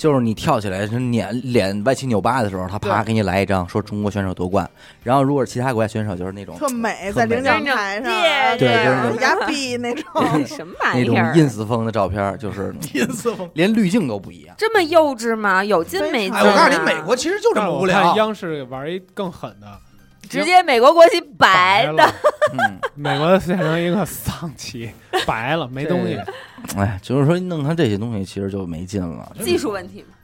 [0.00, 4.66] 就是你跳起来是脸脸歪七扭八的时候，他啪给你来一张，说中国选手夺冠。
[5.02, 10.46] 然后如果是其他国家选手，就是那种特美，在领奖台上啊，对对就是对，压逼那种。
[10.46, 13.50] 什么那种玩意儿？ins 风的照片，就是 ins 风。
[13.52, 14.56] 连滤镜都不一样。
[14.56, 15.62] 这么幼稚吗？
[15.62, 16.44] 有劲没劲、哎，啊？
[16.44, 18.16] 我告诉你，美国其实就这么无聊。
[18.16, 19.66] 央视玩一更狠的，
[20.30, 22.14] 直接美国国旗白的，了，
[22.52, 24.90] 嗯，美国的变成一个丧旗，
[25.26, 26.18] 白了没东西，
[26.76, 29.32] 哎，就是说弄成这些东西，其实就没劲了。
[29.42, 30.14] 技术问题嘛。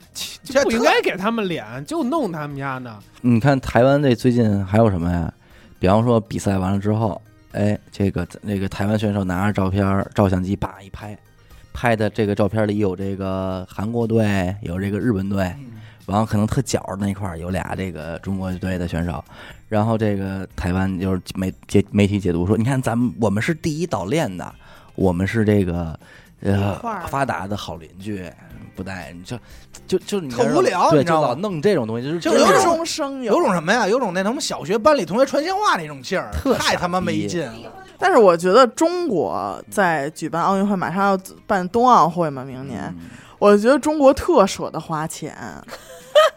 [0.41, 2.97] 就不应该给他们脸，就弄他们家呢。
[3.21, 5.31] 你看台湾这最近还有什么呀？
[5.77, 11.15] 比方说比赛完了之后，哎，这个那个台湾选手拿着照片儿照相机叭一拍，
[11.71, 15.73] 拍的这个照片里有这个韩国队，有这个日本队，嗯
[16.07, 19.23] 然后可能特角儿那块儿有俩这个中国队的选手，
[19.67, 24.53] 然后这个台湾就是媒解媒体解读说，你看咱们我们是第一岛链的，
[24.95, 25.99] 我们是这个
[26.41, 28.25] 呃发达的好邻居，
[28.75, 29.37] 不带你就
[29.85, 33.33] 就就你特无聊对，你知道老弄这种东西，就是就有中生有。
[33.33, 33.87] 有种什么呀？
[33.87, 37.71] 有种那他妈小学班里同学传闲话那种劲儿，特太他妈傻逼没劲了。
[37.99, 43.09] 但是我觉得中国在举办奥运会，马上要办冬奥会嘛，明年，嗯。
[43.39, 45.35] 我觉得中国特舍得花钱，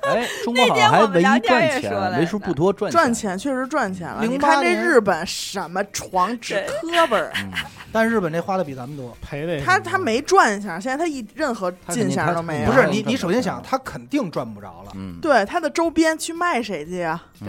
[0.02, 3.12] 哎，中国好像还唯一赚钱，为数不多赚赚。
[3.12, 4.22] 钱确实赚钱了。
[4.22, 7.50] 08你看这日本什么床纸磕巴儿，嗯
[7.92, 9.16] 但日本这花的比咱们多。
[9.20, 12.70] 赔的也他他没赚下，现在他一任何进项都没有。
[12.70, 14.92] 不是你，你首先想，他肯定赚不着了。
[14.94, 17.20] 嗯，对他的周边去卖谁去呀？
[17.40, 17.46] 嗯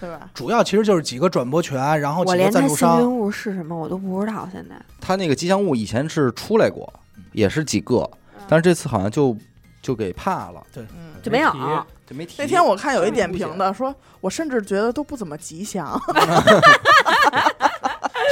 [0.00, 0.28] 对对吧？
[0.34, 3.16] 主要其实就是几个转播权，然后我几个连它幸运赞助商。
[3.16, 6.92] 物是什么我都不知道，现在他那个吉祥物以前是出来过，
[7.32, 8.08] 也是几个，
[8.48, 9.36] 但是这次好像就
[9.80, 10.86] 就给怕了，嗯。
[11.24, 11.50] 就没有。
[12.06, 12.34] 就没提。
[12.38, 15.98] 那天我看有一点评的说，我甚至觉得都不怎么吉祥，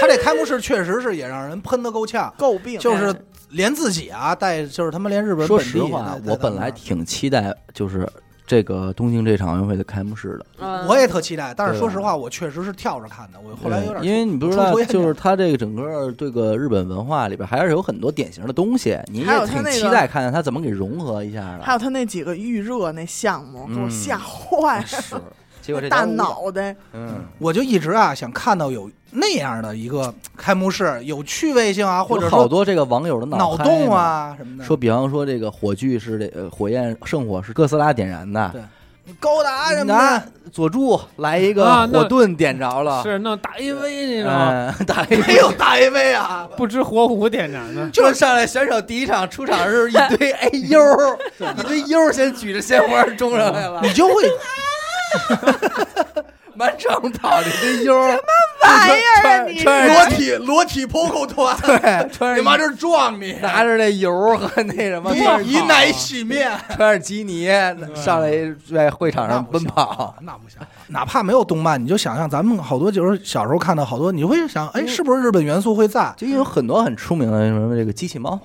[0.00, 2.78] 他这开幕式确实是也让人喷的够呛，诟病。
[2.78, 3.14] 就是
[3.48, 8.06] 连自己啊带，就是他妈连日本说本地实话，我本来，挺期待就是
[8.46, 10.46] 这个东京这场奥运会的开幕式的。
[10.58, 13.38] 嗯我也特期待，但是说实话，我确实是跳着看的。
[13.40, 21.62] 我后来有点因为你不知道出出，现就是它这个整个这个日本文化里边还是有很多典型的东西，你还有也挺期待看看它怎么给融合一下的。
[21.62, 25.14] 还有他那几个预热那项目，给我嗯吓坏了，是，
[25.60, 26.74] 结果这大脑袋。
[26.92, 33.92] 嗯，我就一直啊想看到有那样的一个开幕式，有趣味性啊，或者好多这个网友的嗨脑洞。
[33.92, 34.64] 啊什么的。
[34.64, 38.62] 说，比方说这个火炬是这呃火焰圣火是哥斯拉点燃的，对。
[39.18, 51.18] 高达什么那的，佐助来一个火盾点着了，是那大 AV 那种，嗯，打一没有大 AV 啊，不知火舞点燃的，就是上来选手第一场出场是一堆 A U，，
[51.58, 54.14] 一堆 U 先举着鲜花冲上来了，你就会
[56.54, 58.22] 满场跑了一堆呦，什么
[58.62, 59.58] 玩意儿啊你？
[59.58, 66.50] 穿裸体裸体 POCO 团，对，穿你妈这是撞你，拿着那油和那什么，穿着以奶洗面。
[66.76, 67.46] 穿着基尼
[67.94, 68.32] 上来
[68.70, 76.12] 在会场上奔跑，那不行，哪怕没有动漫，你就想象咱们好多就是小时候看到好多，你会想，哎，是不是日本元素会在？
[76.16, 78.40] 就有很多很出名的什么这个机器猫，嗯，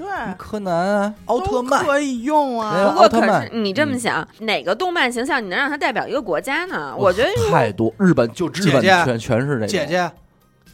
[0.00, 0.08] 对，
[0.38, 2.88] 柯南啊，奥特曼，可以用啊。
[2.88, 6.94] 不过可奥特曼是你这么嗯想，哪个动漫形象你能让它代表一个国家呢？
[6.96, 10.10] 我觉得太多，日本就日本全全是这个姐姐，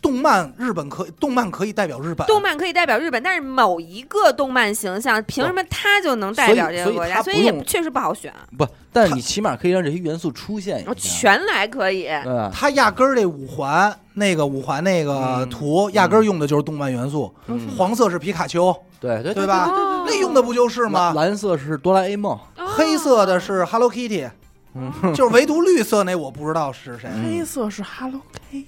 [0.07, 7.21] 动漫日本可动漫可以代表日本，动漫可以代表日本，但是某一个动漫形象凭什么它就能代表这个国家？
[7.23, 8.33] 所所以也确实不好选。
[8.57, 12.51] 不，但是你起码可以让这些元素出现我一下，全来可以，对？
[12.53, 17.35] 他压根儿这五环那个五环那个嗯图，压根儿用的就是动漫元素。
[17.49, 19.69] 嗯黄色是皮卡丘，对对对吧？
[19.69, 21.13] 哦那用的不就是吗？
[21.17, 24.31] 蓝蓝色是哆啦 A 梦，黑色的是 Hello Kitty，
[24.75, 27.11] 嗯就是唯独绿色那我不知道是谁。
[27.13, 28.21] 嗯黑色是 Hello
[28.53, 28.67] Kitty，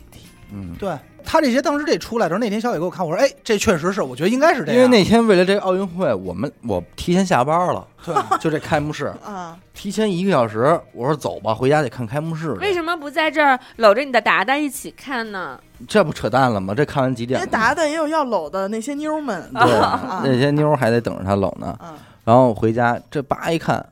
[0.53, 12.53] 嗯，对他这些当时这出来的时候，那天小伟给我看，我说哎，这确实是，我觉得应该是这样，因为那天为了这个奥运会，我们我提前下班了，对就这开幕式， 啊，提前一个小时，我说走吧，回家得看开幕式。
[12.55, 15.61] 为什么不在这儿搂着你的达达一起看呢？
[15.87, 16.75] 这不扯淡了吗？
[16.75, 17.45] 这看完几点了？
[17.45, 21.77] 因为达达也有要搂的那些妞们，对，啊那些妞还得等着他搂呢。
[21.83, 21.95] 嗯，
[22.25, 23.85] 然后回家这叭一看，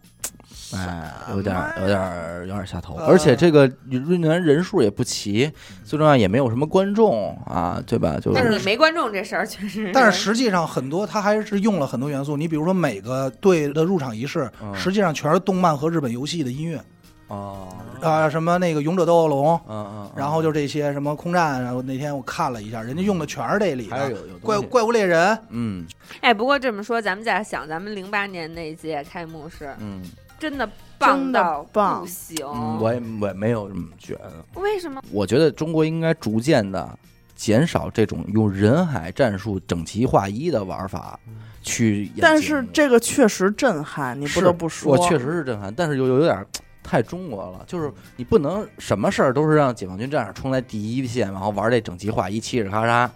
[0.75, 3.07] 哎，有点儿有点儿有点儿下头，呃。
[3.07, 5.51] 而且这个运动员人数也不齐，
[5.85, 8.19] 最重要也没有什么观众啊，对吧？
[8.21, 16.83] 就但是你没观众这事儿确实，但是实际上很多他还是用了很多元素，你比如说每个队的入场仪式，嗯实际上全是动漫和日本游戏的音乐
[17.29, 17.67] 哦，
[18.01, 25.85] 啊、什么那个勇者斗恶龙，嗯嗯，然后就这些什么空战，然后那天我看了一下，人家用的全是这里的还有有怪怪物猎人，嗯。
[26.21, 30.01] 哎，不过这么说，咱们在想，咱们零八年那一届开幕式嗯
[30.39, 30.69] 真的
[30.99, 32.37] 棒真的到棒不行。
[32.47, 34.33] 嗯，我也我也没有这么觉得。
[34.55, 35.03] 为什么？
[35.11, 36.99] 我觉得中国应该逐渐的
[37.35, 41.19] 减少这种用人海战术整齐划一的玩法
[41.63, 42.15] 去演。
[42.21, 46.45] 但是这个确实震撼，你不得不说，我确实是震撼，但是又有点
[46.83, 53.11] 太中国了，就是你不能什么事儿都是让解放军战士冲在第一线，然后玩这整齐划一、嘁哩咔嚓，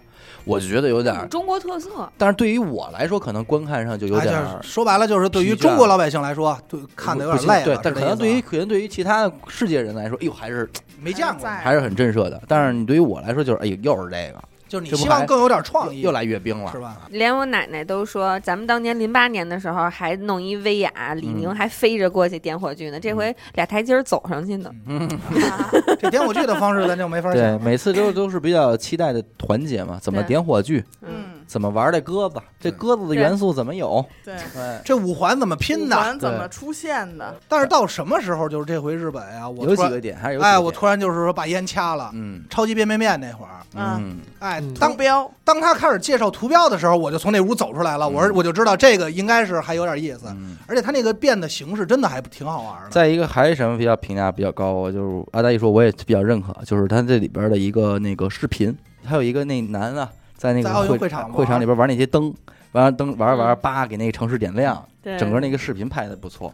[0.45, 1.27] 我就觉得有点儿。
[1.27, 1.89] 中国特色。
[2.17, 10.69] 但是对于我来说，可能观看上就有哎点儿就是说白了就是对于中国老百姓来说，对看的有点累了，对，但可能对于于可能对于其他世界人来说，哎呦还是
[11.01, 12.41] 没见过，还是很震慑的。
[12.47, 14.41] 但是你对于我来说，就是哎呦又是这个，
[14.71, 16.79] 就是你希望更有点创意，又来阅兵了是。
[16.79, 17.01] 吧？
[17.09, 22.97] 连我奶奶都说，咱们当年零八年的时候还弄一威亚，李宁还飞着过去点火炬呢。
[22.97, 24.71] 这回俩台阶儿走上去呢。
[24.85, 25.09] 嗯，
[25.99, 34.05] 这点火炬的方式咱就没法对，每次都都是比较期待的团结嘛，怎么点火炬，嗯，怎么玩这鸽子，这鸽子的元素怎么有？
[34.23, 35.97] 对，哎，这五环怎么拼五的？
[35.97, 37.35] 环怎么出现的？
[37.49, 39.49] 但是到什么时候就是这回日本呀？
[39.49, 42.09] 我有突然几个点，还是有几个哎，我突然就是说把烟掐了。
[42.13, 48.07] 嗯超级变变变那会儿，嗯，哎，嗯当图标当他开始介绍图标的时候，我就从那屋走出来了。
[48.07, 52.89] 我我就知道这个应该是还有点意思，嗯而且他那个变的形式真的还挺好玩的。
[52.89, 58.73] 再一个还是什么比较评价比较高，就是阿达一说我也比较认可，就是他这里边的一个那个视频，
[59.03, 60.07] 还有一个那男的
[60.41, 62.33] 在那个在奥运会会场会场里边玩那些灯，
[62.71, 66.51] 完了灯玩着玩叭给那个城市点亮，对，整个那个视频拍的不错，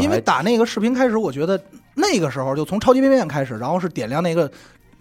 [0.00, 1.60] 因为打那个视频开始，我觉得
[1.94, 4.50] 那个时候就从超级变变变开始，然后是点亮那个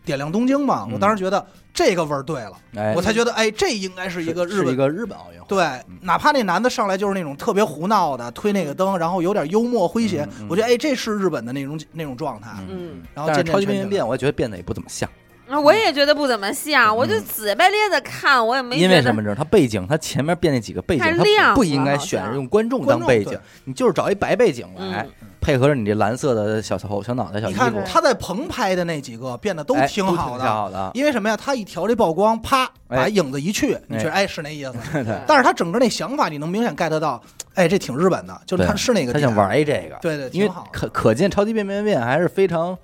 [0.03, 12.51] 点亮东京嘛，嗯我当时觉得这个味儿对了，哎，我才觉得哎，这应该是一个日本一个日本奥运会，对嗯，哪怕那男的上来就是那种特别胡闹的，推那个灯，然后有点幽默诙谐嗯嗯，我觉得哎，这是日本的那种那种状态。
[12.67, 15.09] 嗯，然后超级变变变，我也觉得变得也不怎么像，
[15.47, 19.21] 啊我也觉得不怎么像，我就嗯死白咧的看，我也没因为什么？
[19.21, 19.35] 知道？
[19.35, 31.37] 它背景，它前面变那几个背景，它太亮不不应该选用观众当背景，你就是找一白背景来嗯，配合着你这蓝色的小头小脑袋小你看，他在棚拍的那几个变得都哎挺好挺的，好的，因为什么呀？
[31.37, 34.73] 他一调这曝光，啪，把哎影子一去，你觉得哎是那意思。
[35.03, 37.21] 对但是他整个那想法，你能明显 get 到，
[37.53, 40.51] 哎，这挺日本的，就是他是那个他想玩一这个，对对，因为。
[40.71, 42.75] 可可见超级变变变还是非常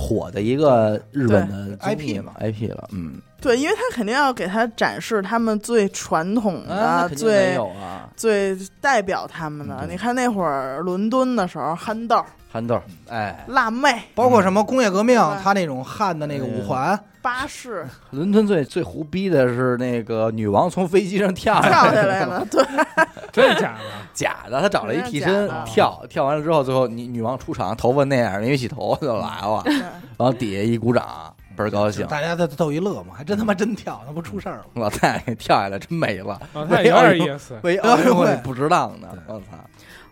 [0.00, 9.76] 火的一个日本的 IP 嘛 IP 了，嗯，对，因为他肯定要给他展示他们最传统的、最啊，最代表他们的。
[9.82, 22.64] 嗯你看那会儿伦敦的时候，憨豆、憨豆，哎，辣妹、包括什么工业革命对，他那种汉的那个五环，巴士 伦敦最最胡逼的是那个女王从飞机上跳跳下下来了，对，
[23.32, 23.80] 真的假的？
[24.12, 34.66] 假的，他找了一替身跳，跳完了之后，最后女女王出场，头发那样，没洗头就来了，对然后底下一鼓掌，倍儿高兴，大家在逗一乐嘛，还真他妈真跳，那不出事儿了。
[34.74, 37.58] 老太太跳下来真没了，啊，那有点意思。
[37.62, 39.58] 为奥运会奥运会不值当的，我操！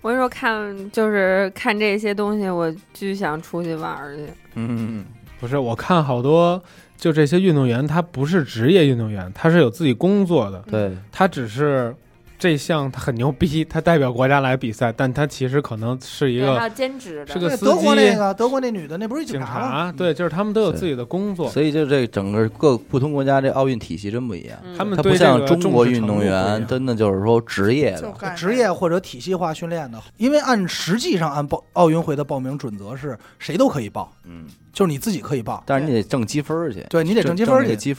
[0.02, 4.26] 我跟你说，看就是看这些东西，我巨想出去玩去。
[4.54, 5.04] 嗯，
[5.40, 6.62] 不是，我看好多
[6.96, 11.94] 就这些运动员，他不是职业运动员，他是有自己工作的，对，他只是
[12.38, 19.94] 这项他很牛逼，他代表国家来比赛，但他其实可能是一个有兼职的，是个司德国那、个德国那女的，那不是警察吗？
[19.96, 34.44] 对，就是他们都有自己的工作，所以就这整个各不同国家这奥运体系真不一样，嗯他们它不像中国运动员真的就是说职业的，职业或者体系化训练的，因为按实际上按报奥运会的报名准则是谁都可以报，嗯，
[34.76, 37.94] 就是你自己可以报，但是你得挣积分去，对你得挣积分这个去。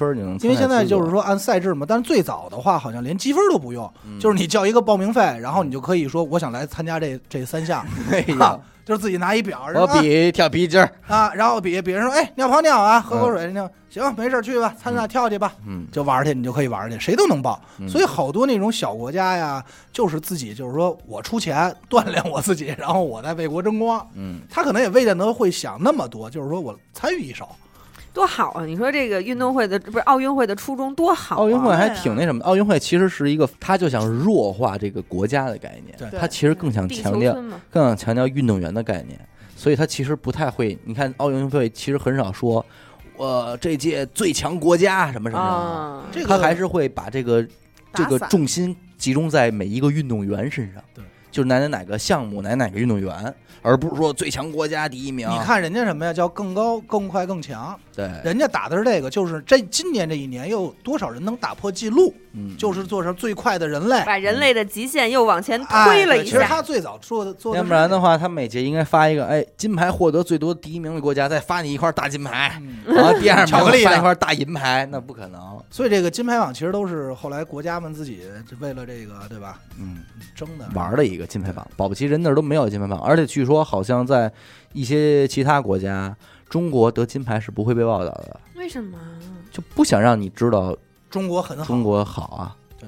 [0.46, 17.62] 因为现在就是说按赛制嘛，但是最早的话好像连积分都不用，嗯，就是你交一个报名费，然后你就可以说我想来参加这这三项， 哎哈呀，就是自己拿一表，我比跳皮筋儿，啊，然后比比如说，哎，尿泡尿啊，喝口水尿，行，没事去吧，参赛跳去吧，嗯，就玩去，你就可以玩去，谁都能报。
[17.80, 17.90] 嗯。
[17.90, 19.62] 所以好多那种小国家呀，
[19.92, 24.08] 就是自己就是说我出钱锻炼我自己，然后我再为国争光。
[24.14, 27.50] 嗯，他可能也未见得会想那么多，就是说我参与一手，
[28.18, 28.66] 多好啊！
[28.66, 31.38] 你说这个运动会的不是奥运会的初衷多好、啊？
[31.38, 37.32] 奥运会还挺那什么的，奥运会其实是一个，他就想弱化这个国家的概念，对它其实更想强调
[37.70, 39.20] 更想强调运动员的概念，
[39.56, 40.76] 所以他其实不太会。
[40.84, 42.66] 你看奥运会其实很少说，
[43.16, 47.48] 我、这届最强国家什么什么什么，啊，他还是会把这个
[47.94, 55.30] 这个重心集中在每一个运动员身上，对，就是哪哪哪个项目哪哪个运动员，而不是说最强国家第一名。
[55.30, 56.14] 你，看人家什么呀？
[56.14, 57.78] 叫更高、更快、更强。
[57.96, 62.14] 对，人家打的是这个，就是这今年这一年又有多少人能打破记录？
[62.38, 66.24] 嗯，就是做成最快的人类，把人类的极限又往前哎推了一下。
[66.24, 75.60] 对其实他最早做的做的要不然的话，他每届应该发一个，哎，金牌获得最多第一名的国家，再发你一块大金牌，嗯然后第二名 巧克力的发一块大银牌，那不可能。
[75.72, 78.22] 所以这个金牌榜其实都是后来国家们自己
[78.60, 79.98] 为了这个对吧嗯，
[80.36, 84.32] 争的玩的一个金牌榜，保不齐人那儿都没有金牌榜，而且据说好像在
[84.74, 86.16] 一些其他国家，
[86.50, 88.98] 中国得金牌是不会被报道的，为什么？
[89.52, 90.76] 就不想让你知道
[91.18, 92.88] 中国很好，中国好啊，对，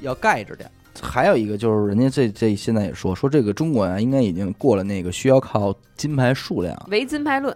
[0.00, 0.70] 要盖着点。
[1.00, 6.74] 还有一个就是，人家这这现在也说说这个中国啊，应该已经过了那个需要靠金牌数量。
[6.90, 7.54] 唯金牌论，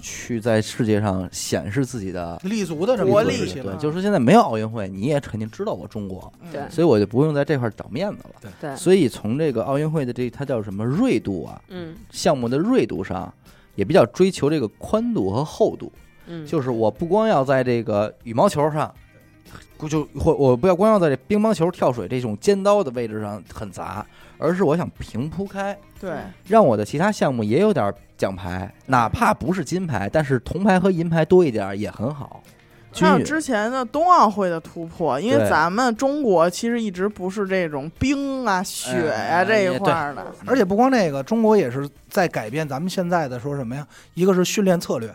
[0.00, 6.62] 去在世界上显示自己的立足的这么国力一个时期了对，就是现在没有奥运会，你也肯定知道我中国，嗯对。
[6.70, 8.52] 所以我就不用在这块儿找面子了。
[8.60, 11.94] 对，所以从这个奥运会的这它叫什么锐度啊，嗯。
[12.10, 13.32] 项目的锐度上，
[13.76, 15.92] 也比较追求这个宽度和厚度。
[16.26, 18.92] 嗯，就是我不光要在这个羽毛球上，
[19.88, 24.06] 就或我不要光要在这乒乓球、跳水这种尖刀的位置上很砸，
[24.38, 32.42] 而是我想平铺开，对，让我的其他项目也有点奖牌，哪怕不是金牌，但是铜牌和银牌多一点也很好。
[32.92, 43.86] 均匀还有之前的冬奥会的突破，因为咱们中国其实一直不是这种冰啊、雪呀、哎这一块儿的，而且不光这个，中国也是在改变咱们现在的说什么呀？
[44.12, 45.10] 一个是训练策略，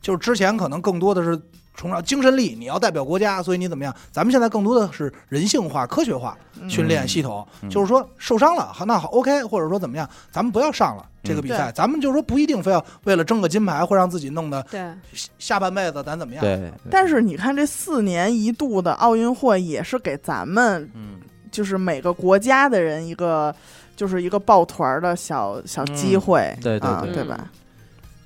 [0.00, 1.38] 就是之前可能更多的是
[1.78, 3.94] 崇尚精神力，你要代表国家，所以你怎么样？
[4.10, 14.92] 咱们现在更多的是人性化、科学化嗯训练系统，嗯就是说受伤了，好那好 OK，或者说怎么样，咱们不要上了这个比赛，对咱们就是说不一定非要为了争个金牌，或让自己弄得对，
[15.38, 16.42] 下半辈子咱怎么样？
[16.44, 21.20] 对，对但是你看，这四年一度的奥运会也是给咱们，嗯，
[21.52, 23.54] 就是每个国家的人一个，
[23.94, 27.48] 就是一个抱团儿的小小机会，嗯对对对啊对吧？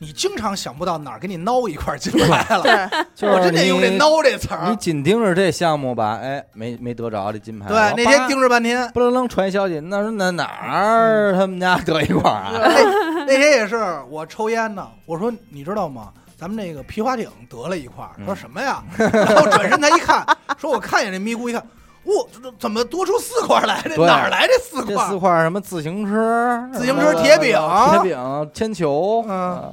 [0.02, 4.74] 你经常想不到哪儿给你挠一块金牌了，对，就是我真得用这你挠这词儿你。
[4.74, 7.68] 紧盯着这项目吧，哎，没没得着这金牌。
[7.68, 12.50] 对，那天盯着半天，不楞楞传消息，那是那哪儿他们家得一块儿啊？
[12.52, 13.76] 那那天也是
[14.10, 16.08] 我抽烟呢，我说你知道吗？
[16.36, 18.82] 咱们那个皮划艇得了一块儿，他说嗯什么呀？
[18.98, 20.26] 然后转身他一看，
[20.58, 21.62] 说我看见这咪咕一看，
[22.06, 23.80] 哇，这这怎么多出四块来？
[23.84, 25.06] 这哪儿来这四块这块？
[25.06, 27.56] 四块什么自行车、自行车铁饼
[27.90, 29.72] 铁饼、铅球，嗯啊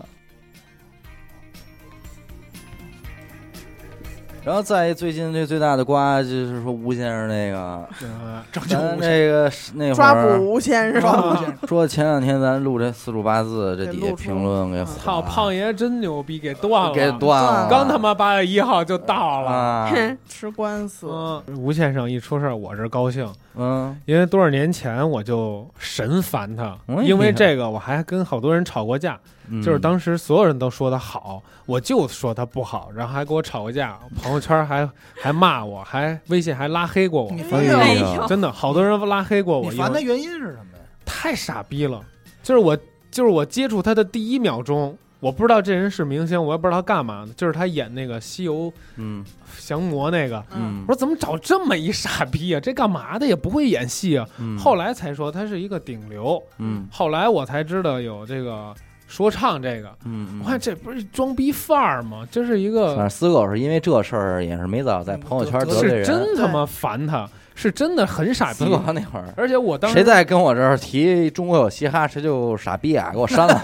[4.43, 7.57] 然后再最近这最大的瓜就是说吴先生那个，
[8.01, 19.51] 呃拯救咱无限这个那会抓儿捕吴先生， 说前两天咱录这四柱八字，这底下评论给操，胖爷真牛逼，给断了，给断了，刚他妈八月一号就到了。
[19.51, 19.91] 啊，
[20.27, 21.07] 吃官司，
[21.47, 23.95] 嗯，吴先生一出事儿，我是高兴，嗯。
[24.05, 29.19] 因为多少年前我就神烦他，嗯因为这个我还跟好多人吵过架，嗯，
[29.63, 34.89] 就是当时所有人都说他好，我就说他不好，然后还跟我吵过架，朋友圈还
[35.19, 38.27] 还骂我，还微信还拉黑过我。
[38.27, 40.83] 真的好多人拉黑过我，你烦的原因是什么呀？
[41.05, 42.01] 太傻逼了，
[42.43, 42.77] 就是我
[43.09, 44.97] 就是我接触他的第一秒钟。
[45.21, 49.25] 我不知道这人是明星，我也不知道他干嘛的，就是他演那个《西游嗯。
[49.59, 50.85] 降魔》那个，嗯。
[50.87, 52.59] 我说怎么找这么一傻逼啊？
[52.61, 53.27] 这干嘛的？
[53.27, 54.25] 也不会演戏啊。
[54.37, 56.87] 嗯，后来才说他是一个顶流，嗯。
[56.89, 58.73] 后来我才知道有这个
[59.10, 59.91] 说唱这个。
[60.05, 62.26] 嗯，我看这不是装逼范儿吗？
[62.32, 68.70] 这是一反个正死狗是因为这事儿也是没早在朋友圈得罪是人，真他妈烦他，是真的很傻逼死。
[68.70, 69.34] 狗那会儿。
[69.36, 73.10] 而且我当时谁再跟我这儿提中国有嘻哈，谁就傻逼啊！
[73.12, 73.60] 给我删了，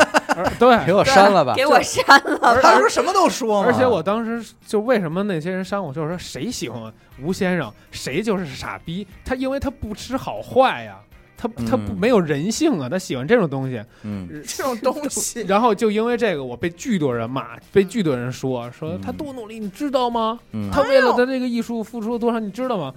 [0.59, 1.53] 对给，我删了吧。
[1.55, 2.59] 给我删了。
[2.61, 6.91] 他不是什么都说吗，而且我当时就为什么那些人删我，就是说谁喜欢
[7.21, 9.07] 吴先生，谁就是傻逼。
[9.23, 10.97] 他因为他不吃好坏呀，
[11.37, 13.81] 他他不嗯没有人性啊，他喜欢这种东西。
[14.03, 20.39] 嗯， 这种东西，然后就因为这个，我被巨多人骂，被巨多人说说嗯他多努力，你知道吗？
[20.51, 22.93] 嗯他为了他这个艺术付出了多少，你知道吗？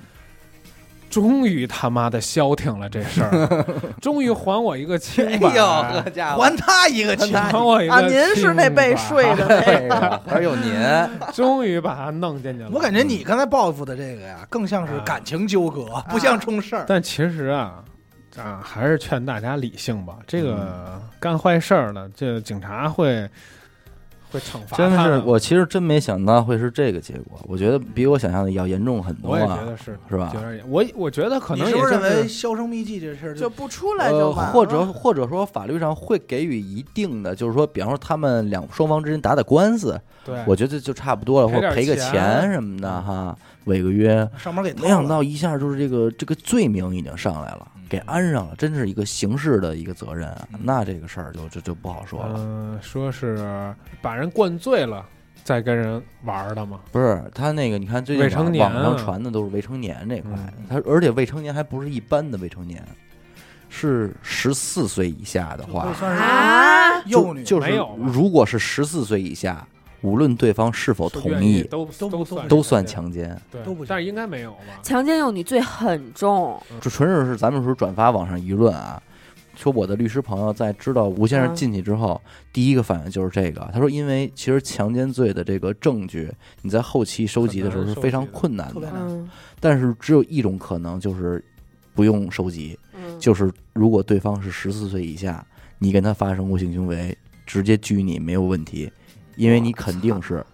[1.10, 3.64] 终于他妈的消停了这事儿，
[3.98, 5.48] 终于还我一个清白，
[6.36, 10.70] 还他一个清白，还我一个啊您是那被清睡白的 那个，还有您，
[11.32, 12.68] 终于把他弄进去了。
[12.74, 16.84] 我感觉你刚才报复的这个呀，更像是感情纠葛，不像冲事儿。
[16.86, 17.82] 但其实啊，
[18.38, 20.16] 啊，还是劝大家理性吧。
[20.26, 23.28] 这嗯个干坏事儿的，这警察会
[24.30, 30.40] 会惩罚真的是我其实真没想到会是这个结果，我觉得比我想象的要严重很多我也觉啊，得是是吧有？
[30.40, 34.52] 点我我觉得可能也就是认为销声匿迹这事儿就不出来就呃，完了。
[34.52, 43.34] 或者或者说法律上会给予一定的，就是说，比方说他们两双方之间打打官司，对，我觉得就差不多了，或者赔个钱钱什么的哈，
[43.64, 44.28] 违个约。
[44.36, 50.30] 上门给没想到一下就是这个这个罪名已经上来了，嗯给安上了，真是一个刑事的一个责任。
[50.62, 52.34] 那这个事儿就就就不好说了。
[52.36, 55.04] 嗯，说是把人灌醉了
[55.44, 62.84] 再跟人玩儿的吗，不是他那个，你看最近未成年网网上啊传的都是未成年这块嗯，他而且未成年还不是一般的未成年，
[63.70, 69.66] 是十四岁以下的话就，算是啊，幼女，就是没有如果是十四岁以下，
[70.02, 73.42] 无论对方是否同意，都都都算都算强强奸。
[73.50, 74.80] 对，都不行但是应该没有吧？
[74.82, 79.02] 强奸幼女罪很重，这纯是是咱们说转发网上舆论啊，
[79.56, 82.20] 说我的律师朋友在知道吴先生嗯进去之后，
[82.52, 83.68] 第一个反应就是这个。
[83.72, 86.30] 他说，因为其实强奸罪的这个证据，
[86.62, 88.92] 你在后期收集的时候是非常困难的，
[89.58, 91.44] 但是只有一种可能，就是
[91.94, 95.44] 不用收集，嗯，就是如果对方是十四岁以下，
[95.80, 98.88] 你跟他发生过性行为，直接拘你没有问题，
[99.38, 100.44] 因为你肯定是。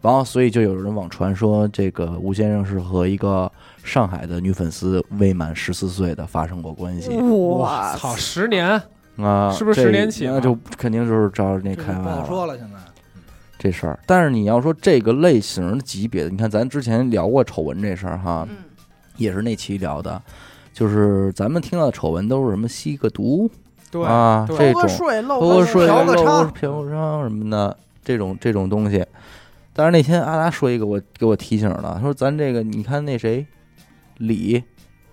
[0.00, 3.50] 然后，所以就有人网传说，这个吴先生是和一个
[3.82, 8.80] 上海的女粉丝未满十四岁的发生过关系哇操，十年
[9.16, 12.56] 啊，是不是十年起那就肯定就是照着那开完了好说了。
[12.56, 12.78] 现在
[13.58, 13.98] 这事儿。
[14.06, 18.56] 但是你要说这个类型的级别的，你看咱之前聊过丑闻这事儿哈，嗯，
[19.16, 20.22] 也是那期聊的，
[20.72, 23.50] 就是咱们听到的丑闻都是什么吸个毒
[23.90, 25.40] 对啊，对这种偷个税、漏
[26.04, 27.76] 个娼嫖个娼什么的，
[28.08, 29.04] 这种这种东西。
[29.74, 33.46] 但是那天阿达说一个，我给我提醒了，说咱这个你看那谁，
[34.16, 34.62] 李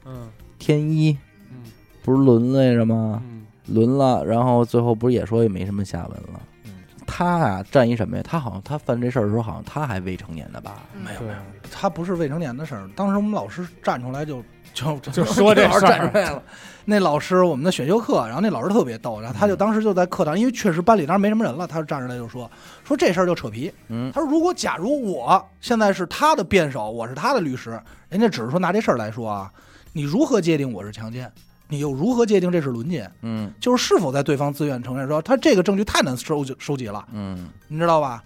[0.06, 1.18] 嗯天一
[1.52, 1.58] 嗯
[2.02, 3.22] 不是轮来着吗？
[3.26, 6.40] 嗯轮了，然后最后不是也说也没什么下文了。
[6.66, 6.72] 嗯，
[7.06, 8.24] 他啊，占一什么呀？
[8.24, 10.84] 他好像他犯这事儿的时候，好像他还未成年的吧？
[11.04, 11.36] 没有没有，
[11.72, 12.88] 他不是未成年的事儿。
[12.96, 14.44] 当时我们老师站出来就
[14.74, 16.42] 就就说这老师事儿站出来了。
[16.88, 22.50] 那老师我们的选修课，然后那老师特别逗，然后他就当时就在课堂，因为确实班里当时没什么人了，他就站出来就说
[22.86, 23.74] 说这事儿就扯皮。
[23.90, 27.78] 嗯他说如果假如我现在是他的辩手，我是他的律师，
[28.10, 29.52] 人家只是说拿这事儿来说啊，
[29.92, 31.30] 你如何界定我是强奸？
[31.68, 33.12] 你又如何界定这是轮奸？
[33.24, 38.24] 嗯就是是否在对方自愿承认说他这个证据太难收集收集了，嗯，你知道吧？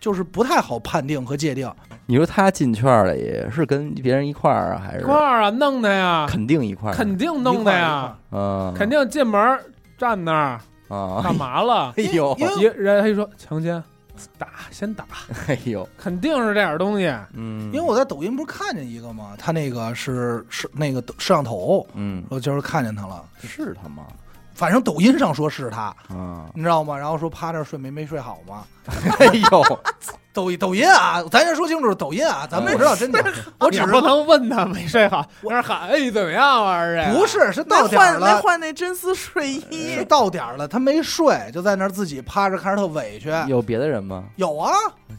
[0.00, 1.70] 就是不太好判定和界定。
[2.06, 6.94] 你说他进圈了也是跟别人一块儿啊，还是一块儿啊，弄的呀，肯定一块儿？
[6.94, 9.58] 肯定弄的呀，嗯，肯定进门
[9.98, 11.20] 站那儿啊！
[11.22, 11.92] 干嘛了？
[11.96, 13.82] 哎呦，因为人他就说强奸，
[14.38, 15.04] 打先打，
[15.48, 17.06] 哎呦，肯定是这点东西。
[17.34, 19.34] 嗯，因为我在抖音不是看见一个吗？
[19.38, 23.24] 他那个是是那个摄像头，嗯我就是看见他了。
[23.42, 24.06] 是他吗？
[24.54, 26.96] 反正抖音上说是他，嗯，你知道吗？
[26.98, 28.64] 然后说趴那儿睡没没睡好吗？
[29.20, 29.80] 哎呦，
[30.38, 33.20] 抖抖音啊，咱先说清楚，抖音啊，咱们不知道真假，
[33.58, 37.12] 我只是不能问他没睡好，那儿喊哎怎么样玩意儿？
[37.12, 43.32] 不是是到点儿换没，换那真丝睡衣，到点儿了，他没睡，就在那儿自己趴着，看着特委屈。
[43.48, 44.24] 有别的人吗？
[44.36, 44.70] 有啊，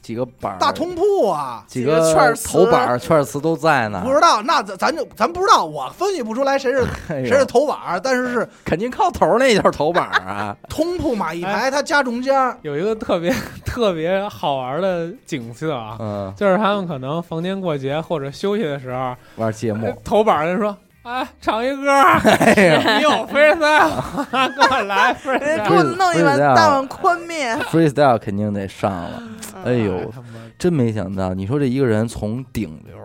[0.01, 4.01] 几个板儿大通铺啊，几几个券儿头板儿券儿词都在呢。
[4.05, 10.55] 不知道，那咱咱就咱不知道，我分析不出来谁是 哎谁是头板儿，但是是肯定靠头儿那就是头板儿啊。
[10.70, 12.57] 通铺马一排，他家中间儿。
[12.61, 13.34] 有一个特别
[13.70, 22.97] 特别好玩的景色啊，嗯，就是他们可能逢年过节或者休息的时候，玩节目，头板人说：“哎，唱一歌，哎呀。
[22.97, 25.57] 你有 freestyle， 给我来人 freestyle。
[25.57, 29.24] 家给我弄一碗大碗宽面，，freestyle 肯定得上了。
[29.63, 30.11] 哎呦
[30.57, 32.97] 真没想到，你说这一个人从顶流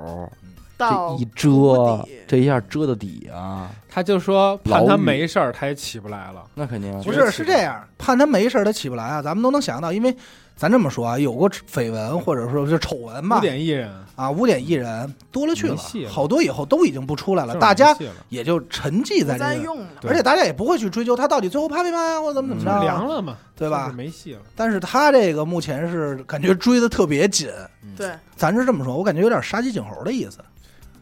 [0.77, 6.45] 到这一谷遮底，这一下遮到底啊，他就说判他没事儿，他也起不来了。
[6.55, 7.01] 那肯定啊。
[7.05, 9.23] 不是，是这样，判他没事儿，他起不来啊。
[9.23, 10.15] 咱们都能想到，因为
[10.57, 17.97] 咱这么说啊，有过绯闻或者说是丑闻吧污，点艺人，啊，污点艺人多了去了，了好多以后都已经不出来了，大家
[18.29, 19.87] 也就沉寂在这个，再用了。
[20.05, 24.41] 而且大家也不会去追究他到底最后拍没拍啊，或者怎么怎么着啊，凉了嘛，对吧没戏了。
[24.55, 27.49] 但是他这个目前是感觉追的特别紧，
[27.97, 30.39] 对，咱是这么说，我感觉有点杀鸡儆猴的意思。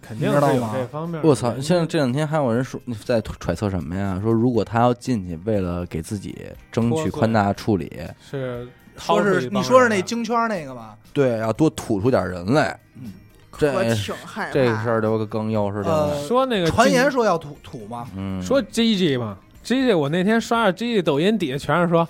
[0.00, 1.20] 肯定知道吗这方面。
[1.22, 1.54] 我操！
[1.60, 4.18] 现在这两天还有人说在揣测什么呀？
[4.20, 6.36] 说如果他要进去，为了给自己
[6.72, 10.96] 争取宽大处理，是说是你说是那京圈那个吧？
[11.12, 12.78] 对，要多吐出点人来。
[13.00, 13.12] 嗯，
[13.74, 14.52] 我这挺害怕。
[14.52, 22.08] 这个事儿就更又是这呃个，说那个传言说要吐吐嘛，嗯，说 G G 嘛，G G，我那天刷着 G G 抖音底下全是说，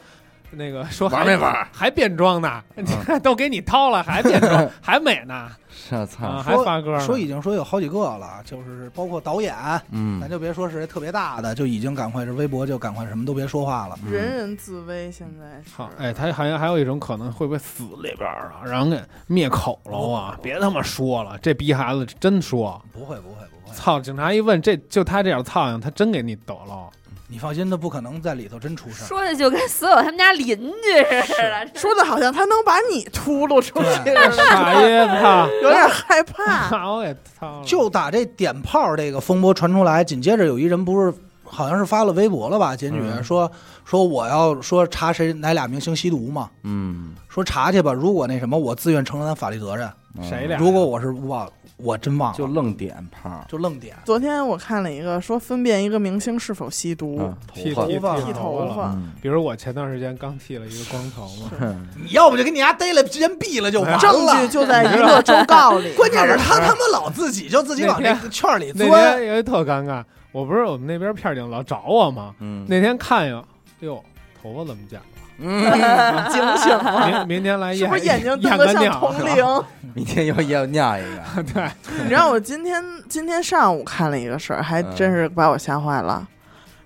[0.50, 1.66] 那个说玩没玩？
[1.72, 2.62] 还变装呢？
[2.76, 5.48] 你 看都给你掏了，还变装， 还美呢
[5.90, 7.00] 我啊，操，还发歌呢。
[7.00, 9.54] 说已经说有好几个了，就是包括导演，
[9.90, 13.98] 嗯咱就别说是特别大的，就已经赶快是微博就赶快什么都别说话了。
[14.04, 20.38] 嗯人人自危，现在是好，哎，他好像还有一种可能会不会死里边儿啊，让人给灭口了啊！
[20.42, 23.98] 别他妈说了，这逼孩子真说，不会不会不会，操！
[24.00, 26.88] 警察一问，这就他这点苍蝇，他真给你抖了。
[27.32, 29.06] 你放心，他不可能在里头真出事儿。
[29.06, 31.66] 说的就跟所有他们家邻居似的。
[31.74, 35.48] 说的好像他能把你秃噜出去对似的，傻爷操！
[35.62, 36.68] 有点害怕。
[36.68, 37.64] 把 我给操了！
[37.64, 43.50] 就打这点炮这个风波传出来，紧接着有一人不是好像是发了微博了吧，检举、嗯说
[43.86, 49.90] 说我要说查谁哪俩明星吸毒嘛，嗯，说查去吧，如果那什么我自愿承担法律责任，
[50.22, 50.58] 谁俩？
[50.58, 51.50] 如果我是忘
[51.82, 53.96] 我真忘了，就愣点胖，就愣点。
[54.04, 58.92] 昨天我看了一个说分辨一个明星是否吸毒，嗯，剃头发，剃头发。
[58.92, 61.50] 嗯比如我前段时间刚剃了一个光头嘛，
[62.02, 63.98] 你要不就给你丫逮了，直接毙了就完了。
[63.98, 65.92] 证据就在娱乐周告里。
[65.96, 70.02] 关键是 他他妈老自己就自己往那个圈里那钻，天有一特尴尬，
[70.32, 72.34] 我不是我们那边片儿警老找我吗？
[72.40, 73.44] 嗯，那天看哟，
[73.80, 74.02] 哟，
[74.42, 75.06] 头发怎么剪了？
[75.42, 79.44] 嗯，警醒了，明明天来验，是不是眼睛验瞪得像铜铃？
[79.94, 81.02] 明天要要尿一
[81.36, 81.70] 个， 对，
[82.02, 86.26] 你知道我今天今天上午看了一个事儿，还真是把我吓坏了。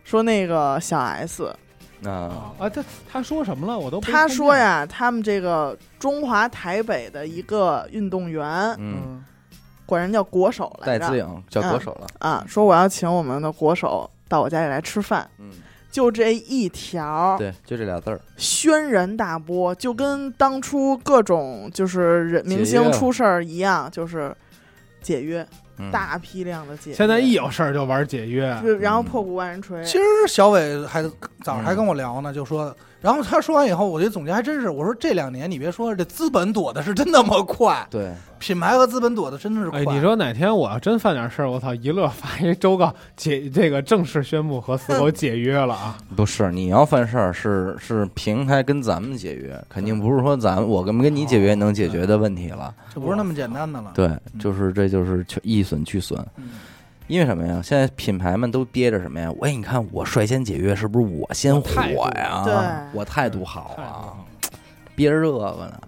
[0.03, 1.45] 说那个小 S，
[2.05, 2.11] 啊，
[2.59, 3.79] 啊，他他说什么了？
[3.79, 8.45] 我都他说，呀，他们这个中华台北的一个运动员，
[8.79, 9.25] 嗯，嗯，
[9.85, 11.05] 管人叫国手来着。
[11.05, 15.51] 戴资颖叫国手了，啊，说我要请我们的国手到我家里来吃饭，嗯，
[15.91, 24.35] 就这一条对，就这俩字儿，轩然大波，就跟当初各种就是人明星出事儿一样，就是
[25.01, 25.47] 解约，
[25.79, 25.91] 嗯。
[25.91, 26.97] 大批量的解约。
[26.97, 31.03] 现在一有事儿就玩解约，就然后破鼓万人锤，其实小伟还
[31.43, 32.75] 早上还跟我聊呢，就说，
[33.07, 39.79] 然后他说完以后，我觉得总结还真是，我说这两年你别说，这资本躲的是真那么快，对，品牌和资本躲的真的是快。
[39.79, 45.97] 哎，你说哪天我要真犯点事儿，我操，一乐发一周告解这个正式宣布和死狗解约了啊！
[46.17, 52.75] 不是你要犯事儿，是是平台跟咱们解约，肯定不是说咱我跟不跟你解约能解决的问题了。
[52.93, 53.93] 这不是那么简单的了。
[53.95, 56.19] 对，就是这就是去一损俱损。
[56.35, 56.49] 嗯，
[57.09, 57.61] 因为什么呀？
[57.63, 59.31] 现在品牌们都憋着什么呀？
[59.39, 62.43] 喂，你看我率先解约，是不是我先火呀？
[62.45, 62.55] 对
[62.93, 64.19] 我态度好啊，
[64.95, 65.81] 憋着这个呢，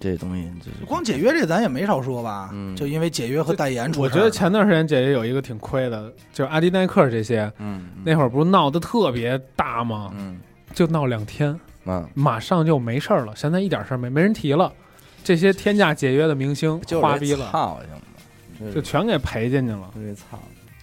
[0.00, 2.50] 这东西就是光解约这咱也没少说吧？
[2.52, 10.10] 嗯就因为解约和代言出我事儿了觉得前段时间解约有一个挺亏的，就是阿迪耐克这些，嗯那会儿不是闹得特别大吗？
[10.16, 10.40] 嗯
[10.72, 11.54] 就闹两天，
[11.84, 14.72] 嗯，马上就没事儿了，现在一点事儿没，没人提了。
[15.22, 17.78] 这些天价解约的明星就花逼了，操
[18.74, 19.90] 就全给赔进去了。
[20.16, 20.38] 操。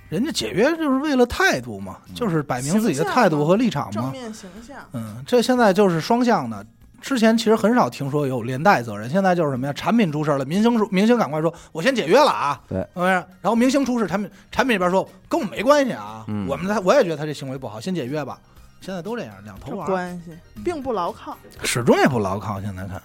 [0.10, 3.92] 人家解约就是为了态度嘛，就是摆明自己的态度和立场嘛。
[3.92, 4.78] 正面形象。
[4.94, 6.66] 嗯，这现在就是双向的。
[7.02, 9.72] 之前其实很少听说有连带责任，现在就是什么呀？
[9.72, 13.08] 产品出事了，明星说明星赶快说，我先解约了啊，对是不是？
[13.10, 18.38] 然后明星出事，产品产品这边说跟我们没关系啊，嗯我们他我也觉得他这行为不好，先解约吧。
[18.82, 20.32] 现在都这样，两头关系
[20.64, 21.38] 并不牢靠。
[21.64, 22.60] 始终也不牢靠。
[22.62, 23.02] 现在看，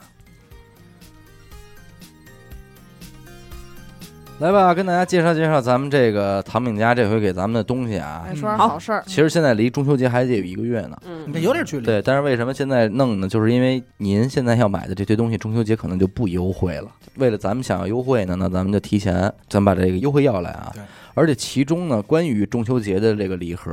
[4.41, 8.27] 来吧，跟大家介绍介绍咱们这个唐饼家这回给咱们的东西啊。
[8.35, 10.99] 说点好好事儿，其实现在离中秋节还得有一个月呢。
[11.07, 11.87] 嗯这有点距离。
[11.87, 13.29] 对，但是为什么现在弄呢？
[13.29, 16.89] 就是因为您现在要买的这些东西，中秋节可能就不优惠了。
[17.17, 20.83] 为了咱们想要优惠呢，那咱们就提前，咱把这个优惠要来啊对。
[21.15, 23.73] 而且其中呢，关于中秋节的这个礼盒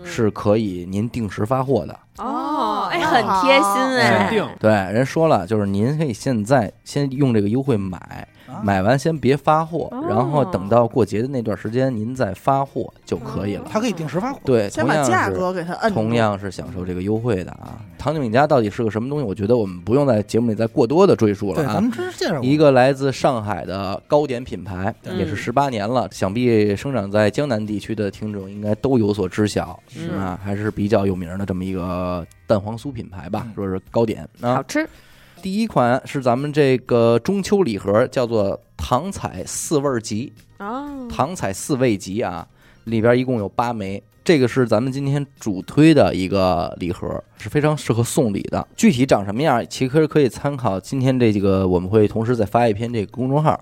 [0.00, 1.98] 嗯是可以您定时发货的。
[2.18, 8.22] 哦，哎，很贴心好哎，定对，人说了，就是您可以现在先用这个优惠买，啊
[8.62, 13.66] 买完先别发货，哦然后等到过节的那段时间您再发货就可以了。
[13.70, 14.40] 它可以定时发货。
[14.44, 15.92] 对，先把同样是价格给它摁。
[15.92, 17.78] 同样是享受这个优惠的啊。
[17.98, 19.24] 唐景饼家到底是个什么东西？
[19.24, 21.74] 我觉得我们不用在节目里再过多的赘述，了啊。
[21.74, 34.56] 咱们之前介绍一个来自上海的糕点品牌，也是十八年了，想必生长在江南地区的听众应该都有所知晓，是啊，还是比较有名的这么一个蛋黄酥品牌吧嗯，说是糕点啊。
[34.56, 34.88] 好吃，
[35.40, 42.46] 第一款是咱们这个中秋礼盒，叫做糖彩四味集，哦，糖彩四味集啊，
[42.84, 44.02] 里边一共有八枚。
[44.24, 48.66] 这个是咱们今天主推的一个礼盒，是非常适合送礼的。
[48.76, 53.58] 具体长什么样，其实可以参考今天这几个，我们会同时再发一篇这个公众号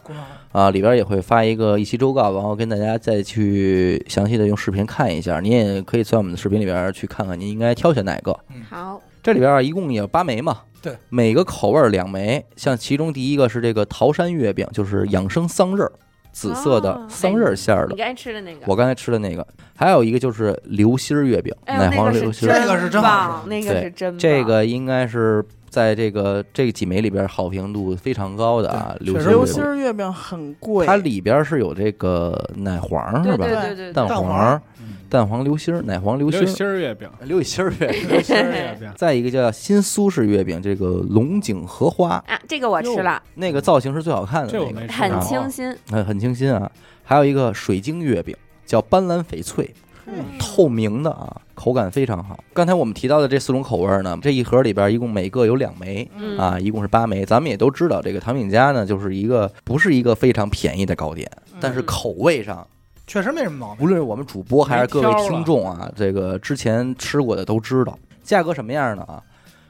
[0.50, 5.38] 啊，里边也会发一个一期周告，然后跟大家再去详细的用视频看一下。
[5.38, 8.36] 您也可以在我们的视频里边去看看，您应该挑选哪个。
[8.68, 12.44] 好，这里边啊，一共有八枚嘛，对，每个口味儿两枚。
[12.56, 15.92] 像其中第一个是这个桃山月饼，就是养生桑葚儿，
[16.32, 17.92] 紫色的哦桑葚馅儿的。
[17.92, 22.52] 你刚才吃的那个，我刚才吃的那个，还有一个就是流心儿月饼，哎呦奶黄个是流心儿。
[22.52, 25.44] 这个是真好吃棒那个对是真棒这个应该是
[25.76, 29.36] 在这个这几枚里边好评度非常高的啊，流心儿月饼。
[29.36, 33.44] 流心月饼很贵，它里边是有这个奶黄是吧？
[33.46, 34.62] 对对对对蛋，黄蛋黄、
[35.10, 36.78] 蛋黄流心儿、奶黄流心流儿、心儿。
[36.78, 38.08] 月饼，流心儿月饼。
[38.08, 46.72] 流心儿月饼， 再一个叫新苏式月饼，这个龙井荷花，啊，这个我吃了，那个造型是最好看的那个，很清新，很很清新啊。
[47.04, 49.70] 还有一个水晶月饼，叫斑斓翡翠，
[50.06, 50.14] 嗯。
[50.38, 52.38] 透明的啊，口感非常好。
[52.52, 57.24] 刚才我们提到的这四种口味儿呢，这一盒里边一共每个有两枚嗯啊，一共是八枚。
[57.24, 61.28] 咱们也都知道，这个糖饼家呢，就是一个不是一个非常便宜的糕点，
[61.58, 62.64] 但是口味上，
[63.06, 63.84] 确实没什么毛病。
[63.84, 69.22] 无论是我们主播还是各位听众啊，这个之前吃过的都知道，价格什么样呢啊？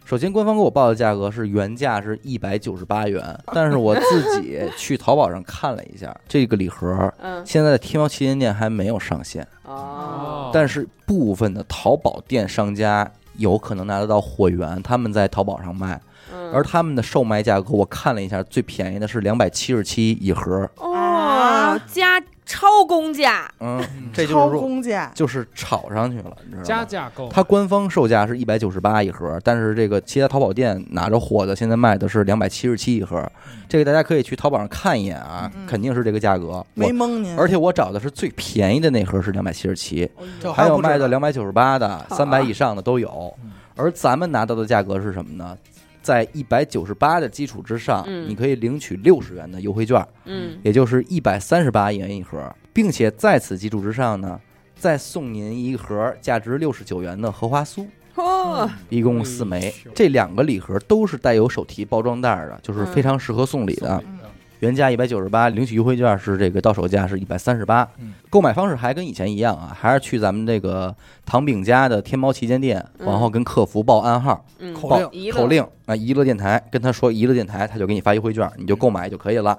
[0.07, 3.21] 首先，官方给我报的价格是原价是一百九十八元，
[3.53, 7.45] 但是我自己去淘宝上看了一下， 这个礼盒嗯。
[7.45, 16.01] 现在的天猫旗舰店还没有上线，哦，但是部分的淘宝店商家有可能拿得到货源，他们在淘宝上卖，
[16.33, 16.53] 嗯。
[16.53, 23.85] 而他们的售卖价格我看了一下，最便宜的是两百七十七一盒，哦加超公价，嗯，
[24.15, 26.85] 这就超是说公价，就是炒上去了，你知道加吗？
[26.89, 33.21] 价购买，它官方售价是一百九十八一盒，但是这个其他淘宝店拿着货的，现在卖的是两百七十七一盒。
[33.69, 36.65] 这个大家可以去淘宝上看一眼啊，嗯肯定是这个价格。
[36.75, 40.09] 没我蒙您，而且我找的是最便宜的那盒是两百七十七，
[40.41, 43.51] 这还有卖的两百九十八的、三百以上的都有嗯。
[43.75, 45.59] 而咱们拿到的价格是什么呢？
[46.07, 54.41] 在一百九十八的基础之上，嗯你可以领取六十元的优惠券，嗯也就是一百三十八元一盒，并且在此基础之上呢，
[54.77, 57.85] 再送您一盒价值六十九元的荷花酥。
[58.15, 63.89] 哦，一共四枚这两个礼盒都是带有手提包装袋的，就是嗯非常适合送礼的。
[63.89, 64.16] 送礼的
[64.61, 67.89] 原价一百九十八，领取优惠券是这个到手价是一百三十八。
[67.99, 68.15] 嗯。
[68.31, 70.95] 购买方式还跟以前一样啊，还是去咱们这个
[71.25, 73.07] 唐饼家的天猫旗舰店，嗯。
[73.07, 74.73] 然后跟客服报暗号、嗯。
[74.75, 75.09] 报口令。
[75.13, 75.37] 一乐。
[75.37, 79.59] 口令啊，娱乐电台，跟他说娱乐电台，他就给你发优惠券，你就购买就可以了。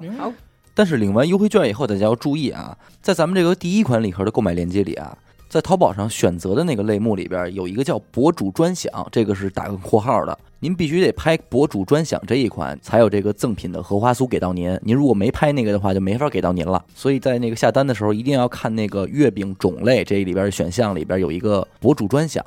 [0.73, 5.17] 但是领完优惠券以后，大家要注意啊，在咱们这个第一款礼盒的购买链接里啊，
[5.49, 14.77] 在淘宝上选择的那个类目里边有一个叫博主专享，这个是打个括号的，您必须得拍博主专享这一款，才有这个赠品的荷花酥给到您。
[14.83, 16.83] 您如果没拍那个的话，就没法给到您了。
[16.93, 22.43] 所以在那个下单的时候，一定要看那个月饼种类这里边选项里边有一个博主专享，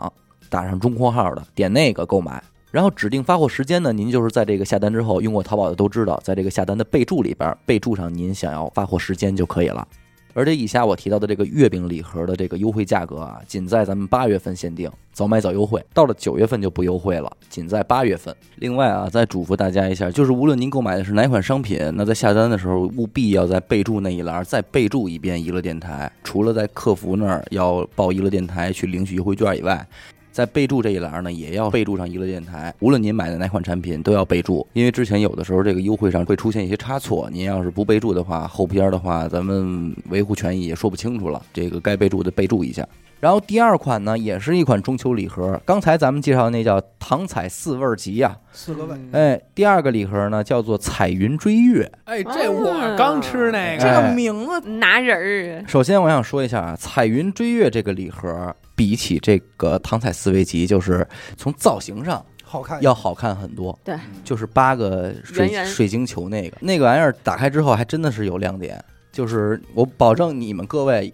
[0.51, 2.43] 打上中括号的，点那个购买。
[2.71, 9.89] 然后指定发货时间呢，您就是在这个下单之后，用过淘宝的都知道，在这个下单的备注里边备注上您想要发货时间就可以了。
[10.33, 18.35] 而且以下我提到的这个月饼礼盒的这个优惠价格啊，仅在咱们八月份限定，早买早优惠，到了九月份就不优惠了，仅在八月份。
[18.57, 29.87] 另外啊，再嘱咐大家一下，就是无论您购买的是哪款商品，那在下单的时候务必要在备注那一栏再备注一遍娱乐电台，除了在客服那儿要报娱乐电台去领取优惠券以外。
[30.33, 32.73] 在备注这一栏呢，也要备注上娱乐电台。
[32.81, 37.29] 无论您买的哪款产品，都要备注，因为之前有的时候这个优惠上会出现一些差错。
[37.33, 41.43] 您要是不备注的话，后边的话咱们维护权益也说不清楚了。
[41.53, 42.87] 这个该备注的备注一下。
[43.19, 45.61] 然后第二款呢，也是一款中秋礼盒。
[45.67, 51.91] 刚才咱们介绍的那叫糖彩四味儿集呀、四个味，哎，第二个礼盒呢叫做彩云追月。
[52.05, 61.07] 哎，这我刚吃那个，这个名字拿人儿，首先我想说一下啊，彩云追月这个礼盒比起这个糖彩四维集，就是
[61.37, 62.81] 从造型上好看。
[62.81, 63.79] 要好看很多。
[63.85, 65.67] 对，就是八个水圆圆。
[65.67, 66.57] 水晶球那个。
[66.61, 71.13] 那个玩意儿打开之后还真的是有亮点，就是我保证你们各位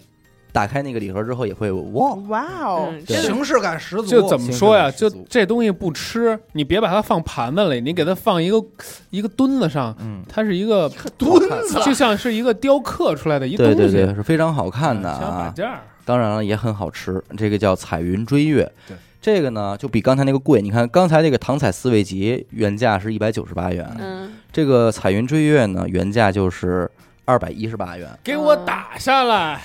[0.52, 3.16] 打开那个礼盒之后也会哇，哇哦，嗯，对。
[3.16, 4.04] 形式感十足。
[4.04, 4.88] 就怎么说呀？
[4.88, 8.64] 就这东西不吃，你别把它放盘子里，你给它放一个
[9.10, 10.88] 一个墩子上，嗯，它是一个
[11.18, 15.52] 墩子就像是一个雕刻出来的一东西，对对对，是非常好看的嗯小摆啊。
[15.56, 17.22] 件儿，当然了，也很好吃。
[17.36, 20.62] 这个叫彩云追月，对，这个呢就比刚才那个贵。
[20.62, 26.88] 你看刚才那个糖彩四味集原价是一百九十八元，嗯，这个彩云追月呢原价就是
[27.24, 28.08] 二百一十八元。
[28.22, 29.60] 给我打下来！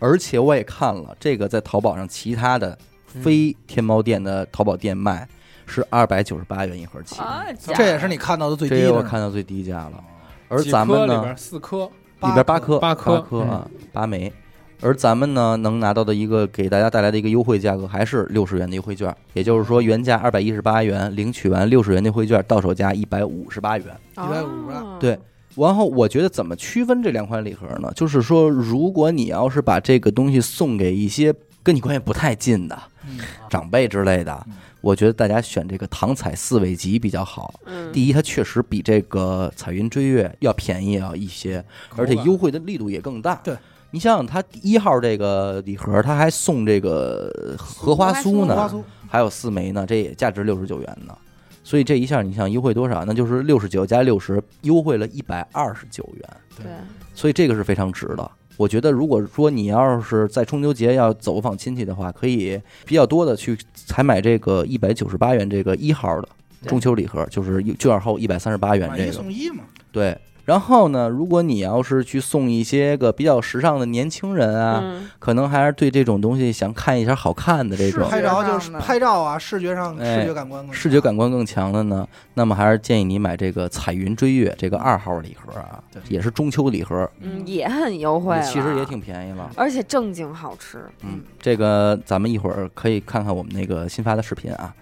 [0.00, 2.76] 而且我也看了，这个在淘宝上其他的
[3.06, 5.26] 非天猫店的淘宝店卖
[5.66, 9.08] 是二百九十八元一盒起，啊，这也是你看到的最低这也我的。
[9.08, 10.04] 看到最低价了。
[10.48, 11.84] 而咱们呢颗里边，四颗，
[12.22, 14.32] 里边八颗，八颗颗啊，八枚。
[14.80, 23.86] 而咱们呢，能拿到的一个给大家带来的一个优惠价格还是六十元的优惠券，也就是说原价二百一十八元，领取完六十元的优惠券，到手价一百五十八元。
[24.14, 25.18] 150哦对
[25.54, 27.90] 然后我觉得怎么区分这两款礼盒呢？
[27.96, 33.18] 就是说，如果你要是把这个东西送给一些跟你关系不太近的嗯
[33.48, 34.52] 长辈之类的嗯，
[34.82, 37.54] 我觉得大家选这个唐彩四味集比较好。
[37.64, 41.64] 嗯，第一，它确实比这个彩云追月要便宜啊一些，
[41.96, 43.40] 而且优惠的力度也更大。
[43.42, 43.56] 对，
[43.96, 51.16] 你想想，它一号这个礼盒，它还送这个荷花酥呢，荷花酥还有四枚呢，这也价值六十九元呢。
[51.64, 53.06] 所以这一下你想优惠多少？
[53.06, 56.28] 那就是六十九加六十，优惠了一百二十九元。
[56.58, 56.66] 对，
[57.14, 58.30] 所以这个是非常值的。
[58.58, 66.28] 我觉得，如果说你要是在中秋节要走访亲戚的话，可以比较多的去采买这个一百九十八元这个一号的
[66.66, 69.12] 中秋礼盒，就是券后一百三十八元买一这个。
[69.12, 70.14] 送一嘛，对，
[70.46, 78.08] 然后呢，如果你要是去送一些个比较时尚的年轻人啊，嗯，可能还是对这种东西想看一下好看的这种。
[78.08, 89.50] 拍照就是拍照啊，视觉上哎视觉感官更视觉感官更强的呢，那么还是建议你买这个彩云追月这个二号礼盒啊，也是中秋礼盒，嗯，也很优惠，其实也挺便宜了。
[89.56, 90.78] 而且正经好吃。
[91.02, 94.72] 嗯，这个咱们一会儿可以看看我们那个新发的视频啊。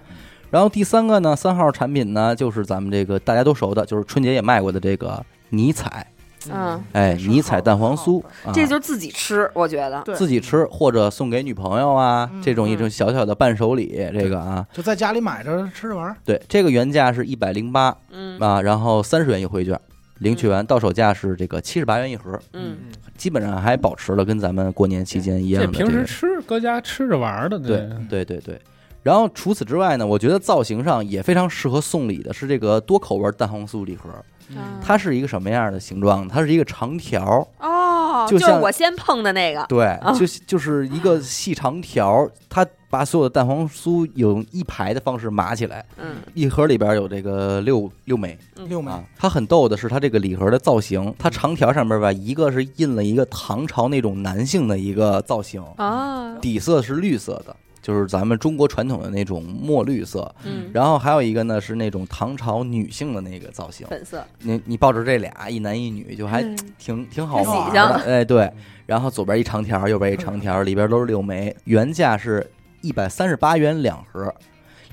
[0.50, 5.24] 然后第三个呢，三号产品呢，就是咱们这个大家都熟的，就是春节也卖过的这个
[5.56, 6.06] 尼彩，
[6.50, 8.52] 嗯，哎，是尼彩蛋黄酥，啊。
[8.52, 10.02] 这就是自己吃，我觉得。
[10.02, 10.14] 对。
[10.14, 12.42] 自己吃或者送给女朋友啊，嗯。
[12.42, 16.16] 这种一种小小的伴手礼，这个啊，就在家里买着吃着玩儿。
[16.24, 18.38] 对，这个原价是一百零八嗯。
[18.38, 19.78] 啊，然后三十元优惠券，
[20.18, 22.76] 领取完到手价是这个七十八元一盒，嗯，
[23.16, 28.24] 基本上还保持了跟咱们过年期间一样这的这个平时吃搁家吃着玩儿的，对对。
[28.24, 28.60] 对对。
[29.02, 34.08] 然后除此之外呢，我觉得造型上也非常适合送礼的是这个多口味蛋黄酥礼盒。
[34.50, 34.80] 嗯。
[34.82, 36.26] 它是一个什么样的形状？
[36.28, 39.64] 它是一个长条，哦，就像就是我先碰的那个。
[39.68, 40.12] 对，啊。
[40.12, 46.16] 就就是一个细长条， 它把所有的蛋黄酥用一排的方式码起来，嗯。
[46.34, 48.38] 一盒里边有这个六六枚
[48.68, 48.90] 六枚。
[48.90, 49.02] 啊。
[49.16, 60.34] 它很逗的是，它这个礼盒的造型，它长条上面吧，一个是印了一个唐朝那种男性的一个造型，啊，底色是绿色的，就是咱们中国传统的那种墨绿色。
[60.42, 68.50] 嗯，然后还有一个呢是那种唐朝女性的那个造型，粉色，你你抱着这俩一男一女就还嗯挺挺好玩的，庆哎对。
[68.86, 74.34] 然后左边一长条，右边一长条，里边都是六枚，原价是一百三十八元两盒，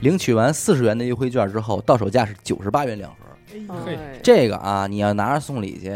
[0.02, 3.18] 领取完四十元的优惠券之后，到手价是九十八元两盒。
[3.86, 5.90] 嘿哎这个啊，你要拿着送礼去，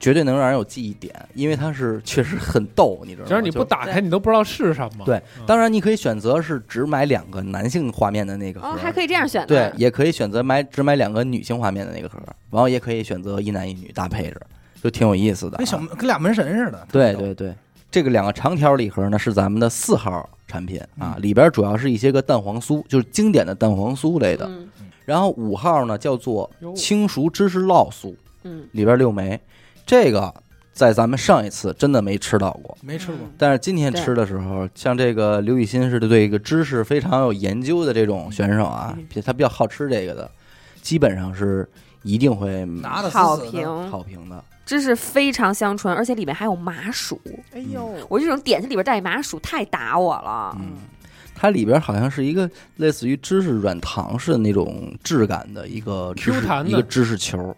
[0.00, 3.28] 绝对能让人有记忆点，因为它是确实很逗，你知道吗？
[3.28, 5.04] 只要你不打开，你都不知道是什么。
[5.04, 9.46] 对嗯，当然你可以选择是只买两个男性画面的那个盒，哦，还可以这样选。
[9.46, 12.18] 对，也可以选择买只买两个女性画面的那个盒，
[12.50, 14.40] 然后也可以选择一男一女搭配着，
[14.82, 15.58] 就挺有意思的、啊。
[15.58, 16.86] 跟小跟俩门神似的。
[16.92, 17.54] 对对对，
[17.90, 24.46] 这个两个长条礼盒呢是咱们的四号产品啊，嗯里边主要是一些个蛋黄酥，就是经典的蛋黄酥类的。
[24.46, 24.68] 嗯
[25.08, 29.40] 然后五号呢叫做哟轻熟芝士酪酥，嗯，里边六枚，
[29.88, 30.32] 这个
[30.74, 32.76] 在咱们上一次真的没吃到过。
[32.82, 33.16] 没吃过。
[33.22, 40.30] 嗯但是今天吃的时候，像这个刘雨欣是对一个知识非常有研究的这种选手啊，他比较好吃这个的，
[40.82, 41.66] 基本上是
[42.02, 44.44] 一定会拿的好评，好评的。
[44.66, 47.18] 芝士非常香醇，而且里面还有麻薯。
[47.54, 50.54] 哎呦，我这种点心里边带麻薯太打我了。
[50.60, 50.72] 嗯，
[51.34, 57.56] 它里边好像是一个类似于芝士软糖似的那种质感的一个芝士 Q 弹的一个芝士球，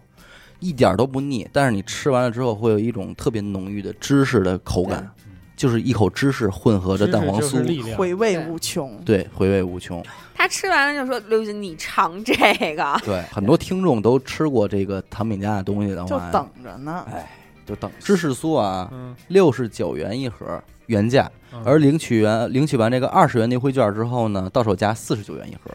[0.61, 1.49] 一点都不腻。
[1.53, 5.11] 但是你吃完了之后，会有一种特别浓郁的芝士的口感，
[5.57, 8.97] 就是一口芝士混合着蛋黄酥，回味无穷。
[9.05, 10.03] 对，回味无穷。
[10.35, 12.35] 他吃完了就说：“刘姐，你尝这
[12.75, 12.99] 个。
[13.05, 17.31] 对，很多听众都吃过这个唐饼家的东西的话，就等着呢，哎，
[17.67, 25.71] 就等芝士酥啊，嗯，六十九元一盒原价，嗯而领取完领取完这个二十元的优惠券之后呢，到手价四十九元一盒，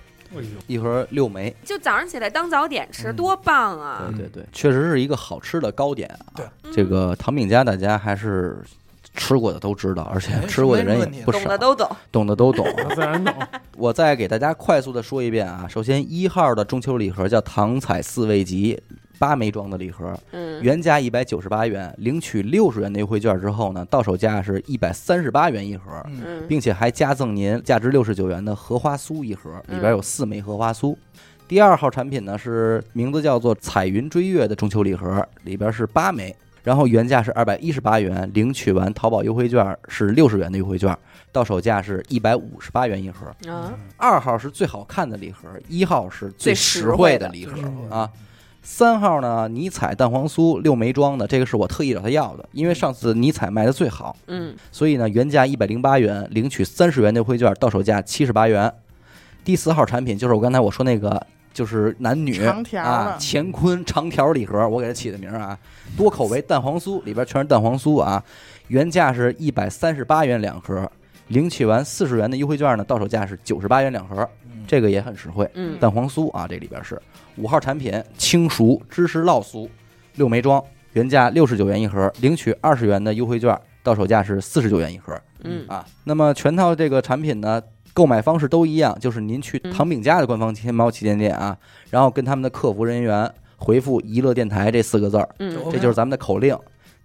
[0.67, 1.55] 一盒六枚。
[1.63, 4.11] 就早上起来当早点吃，嗯多棒啊！
[4.15, 6.25] 对对对，确实是一个好吃的糕点啊。
[6.35, 8.57] 对这个唐饼家大家还是
[9.13, 11.95] 吃过的都知道，而且哎吃过的人也不少，懂的都懂。
[12.11, 12.83] 懂的都懂啊。
[12.95, 13.33] 自然懂。
[13.77, 18.81] 我再给大家快速的说一遍啊，首先一号的中秋礼盒叫糖彩四味集。
[19.17, 25.91] 八枚装的礼盒，嗯，原价一百九十八元，领取六十元的优惠券之后呢，到手价是一百三十八元一盒，
[26.47, 30.95] 并且还加赠您价值六十九元的荷花酥一盒，里边有四枚荷花酥。
[31.47, 40.97] 第二号产品呢是名字叫做彩云追月的中秋礼盒，里边是八枚，然后原价是二百一十八元，领取完淘宝优惠券是六十元的优惠券，
[41.31, 43.27] 到手价是一百五十八元一盒。
[43.47, 48.09] 啊，二号是最好看的礼盒，一号是最最实实惠的礼盒啊。
[48.67, 54.55] 三号呢，尼彩蛋黄酥六枚装的，这个是我特意找他要的，因为上次尼彩卖的最好，嗯。
[54.71, 58.73] 所以呢原价一百零八元，领取三十元的优惠券，到手价七十八元。
[59.43, 65.55] 第四号产品就是我刚才我说那个，就是男女长条啊乾坤长条礼盒，我给它起的名儿啊，
[65.95, 68.21] 多口味蛋黄酥里边全是蛋黄酥啊，
[68.69, 70.91] 原价是一百三十八元两盒，
[71.27, 75.49] 领取完四十元的优惠券呢，到手价是九十八元两盒，嗯这个也很实惠。
[75.53, 77.01] 嗯，蛋黄酥啊，这里边是
[77.37, 79.67] 五号产品轻熟芝士酪酥
[80.15, 80.63] 六枚装，
[80.93, 85.85] 原价六十九元一盒，领取二十元的优惠券，到手价是四十九元一盒嗯啊。
[86.05, 87.61] 那么全套这个产品呢，
[87.93, 91.57] 购买方式都一样，就是您去嗯唐饼家的官方天猫旗舰店啊，
[91.89, 96.57] 然后跟他们的客服人员回复“娱乐电台”这四个字儿，嗯这就是咱们的口令。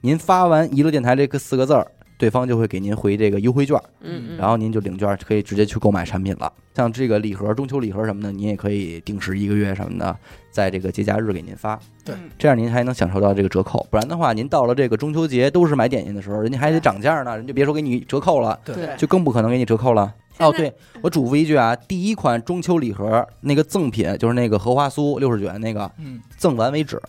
[0.02, 1.86] 您发完“娱乐电台”这个四个字儿，
[2.20, 3.80] 对方就会给您回这个优惠券。
[4.02, 6.52] 嗯，然后您就领券，可以直接去购买产品了。
[6.74, 10.14] 像这个礼盒、中秋礼盒什么的，您也可以定时一个月什么的，
[10.50, 13.86] 在这个节假日给您发，对嗯这样您还能享受到这个折扣。
[13.90, 20.14] 不然的话，您到了这个中秋节都是买点心的时候，人家还得涨价呢，人家别说给你折扣了，对对就更不可能给你折扣了。
[20.38, 27.00] 哦，对我嘱咐一句啊，第一款中秋礼盒那个赠品就是那个荷花酥六十九元那个，嗯，赠完为止。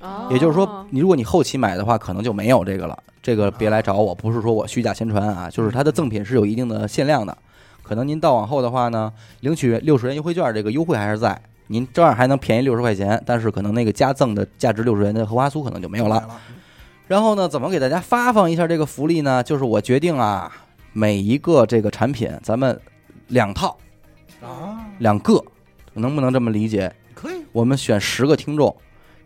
[0.00, 2.96] 哦也就是说，你如果你后期买的话，可能就没有这个了。
[3.20, 7.36] 这个别来找我，不是说我虚假宣传啊，就是它的赠品是有一定的限量的。
[7.82, 16.16] 可能您到往后的话呢，领取六十元优惠券，这个优惠还是在，您照样还能便宜六十块钱，但是可能那个加赠的价值六十元的荷花酥可能就没有了。
[16.16, 16.28] 了，
[17.06, 19.42] 然后呢，怎么给大家发放一下这个福利呢？
[19.42, 20.50] 就是我决定啊，
[20.92, 22.78] 每一个这个产品咱们
[23.28, 23.76] 两套
[24.42, 25.42] 啊，两个，
[25.94, 26.94] 能不能这么理解？
[27.14, 28.74] 可以，我们选十个听众，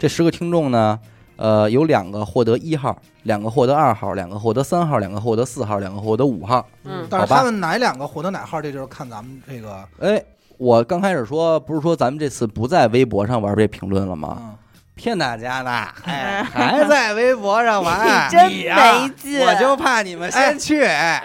[0.03, 0.98] 这十个听众呢，
[1.36, 6.66] 呃，有两个获得一号，两个获得二号，两个获得三号，两个获得四号，两个获得五号。
[6.82, 10.20] 嗯但是他们哪两个获得哪号，这就是看咱们这个，哎，
[10.59, 14.38] 我刚开始说不是说咱们这次不在微博上玩这评论了吗？
[14.40, 14.57] 嗯，
[14.95, 21.22] 骗大家呢， 哎，还在微博上玩，真 你呀没劲，我就怕你们先去，哎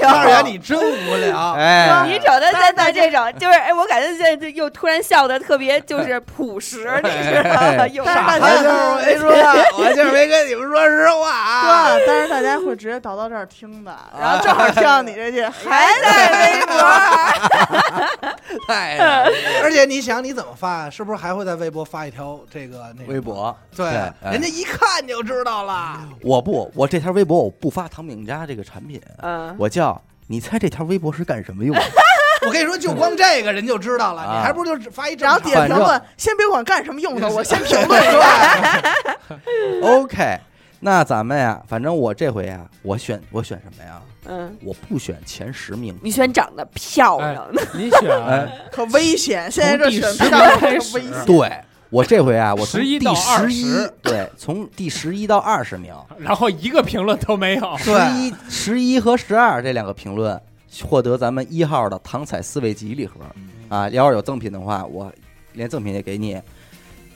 [0.00, 7.86] 呦，二元你真无聊， 哎，你瞅他现在这种，就是哎，我感觉现在就又突然笑的特别就是朴实，你知道吗？
[7.86, 9.30] 又但是大我家就是没说，
[9.78, 11.94] 我就是没跟你们说实话啊。
[11.96, 16.74] 对，但是大家会直接导到这儿听的，然后正好听到你这句，还还在微博，
[18.66, 18.98] 太
[19.62, 20.90] 而且你想你怎么发？
[20.90, 23.20] 是不是还会在微博发一条这个那个微？
[23.20, 26.00] 博，对，哎人家一看就知道了。
[26.22, 31.82] 我不，我这条微博我不发唐饼家这个产品，嗯，我叫你猜这条微博是干什么用的？
[32.46, 39.38] 我跟你说，就光这个人就知道了，啊你还不如就发一正然后常底下评论，先别管干什么用的， 我先评论是吧？
[39.84, 40.38] OK，
[40.80, 44.00] 那咱们呀，反正我这回呀，我选我选什么呀？
[44.26, 51.24] 嗯，我不选前十名，你选长得漂亮的，你选哎可危险，现在这选从第十票可名开始危险。
[51.26, 51.60] 对
[51.90, 53.64] 我这回啊，我从11第到十一
[54.00, 57.76] 对，从第十一到二十名， 然后一个评论都没有。
[57.78, 60.40] 十一、十一和十二这两个评论
[60.84, 63.20] 获得咱们一号的唐彩四味集礼盒
[63.68, 65.12] 啊，要是有赠品的话，我
[65.54, 66.40] 连赠品也给你。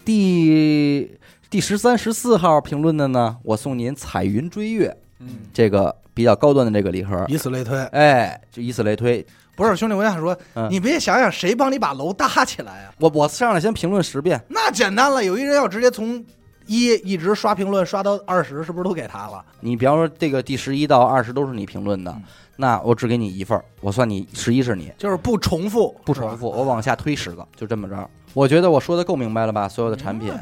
[0.05, 1.09] 第
[1.49, 7.79] 第十三、十四号评论的呢，我送您彩云追月嗯，这个比较高端的这个礼盒，以此类推。
[7.87, 9.25] 哎，就以此类推。
[9.57, 12.95] 不是兄弟，我想说，嗯你别想想谁帮你把楼搭起来啊？
[12.99, 16.25] 我我上来先评论十遍，那简单了，有一人要直接从
[16.67, 19.45] 一一直刷评论刷到二十，是不是都给他了？
[19.61, 22.23] 你比方说这个第十一到二十都是你评论的嗯，
[22.57, 28.09] 那我只给你一份儿，我算你十一是你，就是不重复，不重复，我往下推十个，就这么着。
[28.33, 29.69] 我觉得我说的够明白了吧？
[29.69, 30.33] 所有的产品，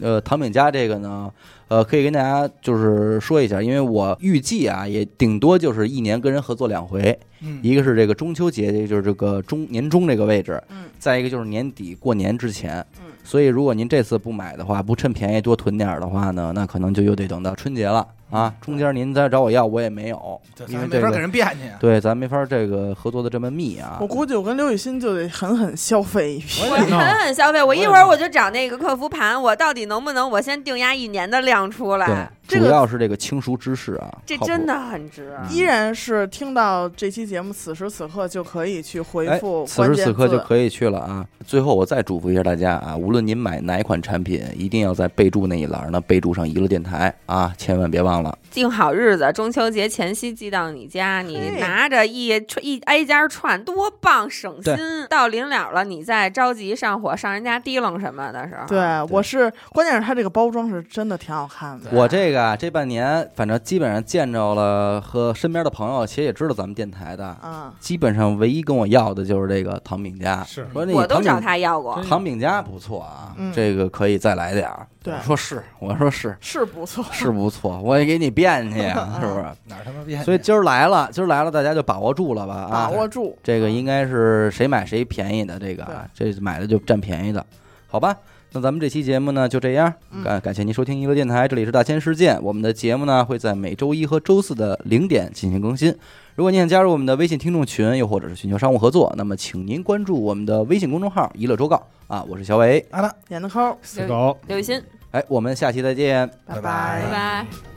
[0.00, 1.28] 呃，唐饼家这个呢，
[1.66, 18.52] 呃，可以跟大家就是说一下，因为我预计啊，也顶多就是一年跟人合作两回，嗯，一个是这个中秋节，也就是这个中年中这个位置，嗯再一个就是年底过年之前，嗯所以如果您这次不买的话，不趁便宜多囤点儿的话呢，那可能就又得等到春节了啊。
[18.60, 21.70] 中间您再找我要，我也没有，这因为这咱没法给个人变去。
[21.78, 24.06] 对咱没法这个合作的这么密啊我。
[24.06, 26.62] 估计我跟刘雨欣就得狠狠消费一批。
[26.68, 32.30] 我狠狠消费，我一会儿我就找那个客服盘，我到底能不能我先定压一年的量出来？
[32.58, 35.32] 主要是这个轻熟芝士啊，这真的很值。
[35.40, 39.96] 嗯依然是听到这期节目，此时此刻就可以去回哎复此时。
[39.96, 41.26] 此刻就可以去了啊！
[41.46, 48.36] 最后我再嘱咐一下大家啊，无论您买哪款产品，一定要在备注那一栏呢备注上“娱乐电台”啊，千万别忘了。
[48.50, 54.76] 定好日子，中秋节前夕寄到你家，你拿着一串一挨家串，多棒，省心。
[55.08, 58.78] 到临了了，你再着急上火上人家提楞什么的时候，对，
[59.10, 61.90] 我是关键是它这个包装是真的挺好看的。
[61.92, 72.02] 我这个啊，这半年反正基本上见着了和身边的朋友，其实也知道咱们电台的，啊，基本上唯一跟我要的就是这个唐饼家，是说那我都找唐饼他要过。
[72.08, 74.86] 唐饼家不错啊，嗯这个可以再来点儿。
[75.02, 79.42] 对我说是，我说是 是不错，是不错，我也给你变去， 啊是不是？
[79.66, 80.22] 哪儿他妈变？
[80.24, 82.70] 所以今儿来了，今儿来了，大家就把握住了吧啊！
[82.70, 83.36] 把握住。
[83.42, 87.44] 这个应该是谁买谁便宜的，这个啊，这买的就占便宜的，
[87.88, 88.14] 好吧？
[88.52, 92.36] 那咱们这期节目呢就这样，嗯感感谢您收听娱乐电台，这里是大千世界。
[92.42, 95.94] 我们的节目呢会在每周一和周四的零点进行更新。
[96.34, 104.36] 如果您想加入我们的微信听众群，又或者是寻求商务合作，那么请您关注我们的微信公众号“娱乐周告”啊，我是小伟，好的，点的抠，死狗。
[104.48, 104.82] 刘雨欣，
[105.12, 106.28] 哎，我们下期再见。
[106.46, 107.69] 拜拜拜拜拜。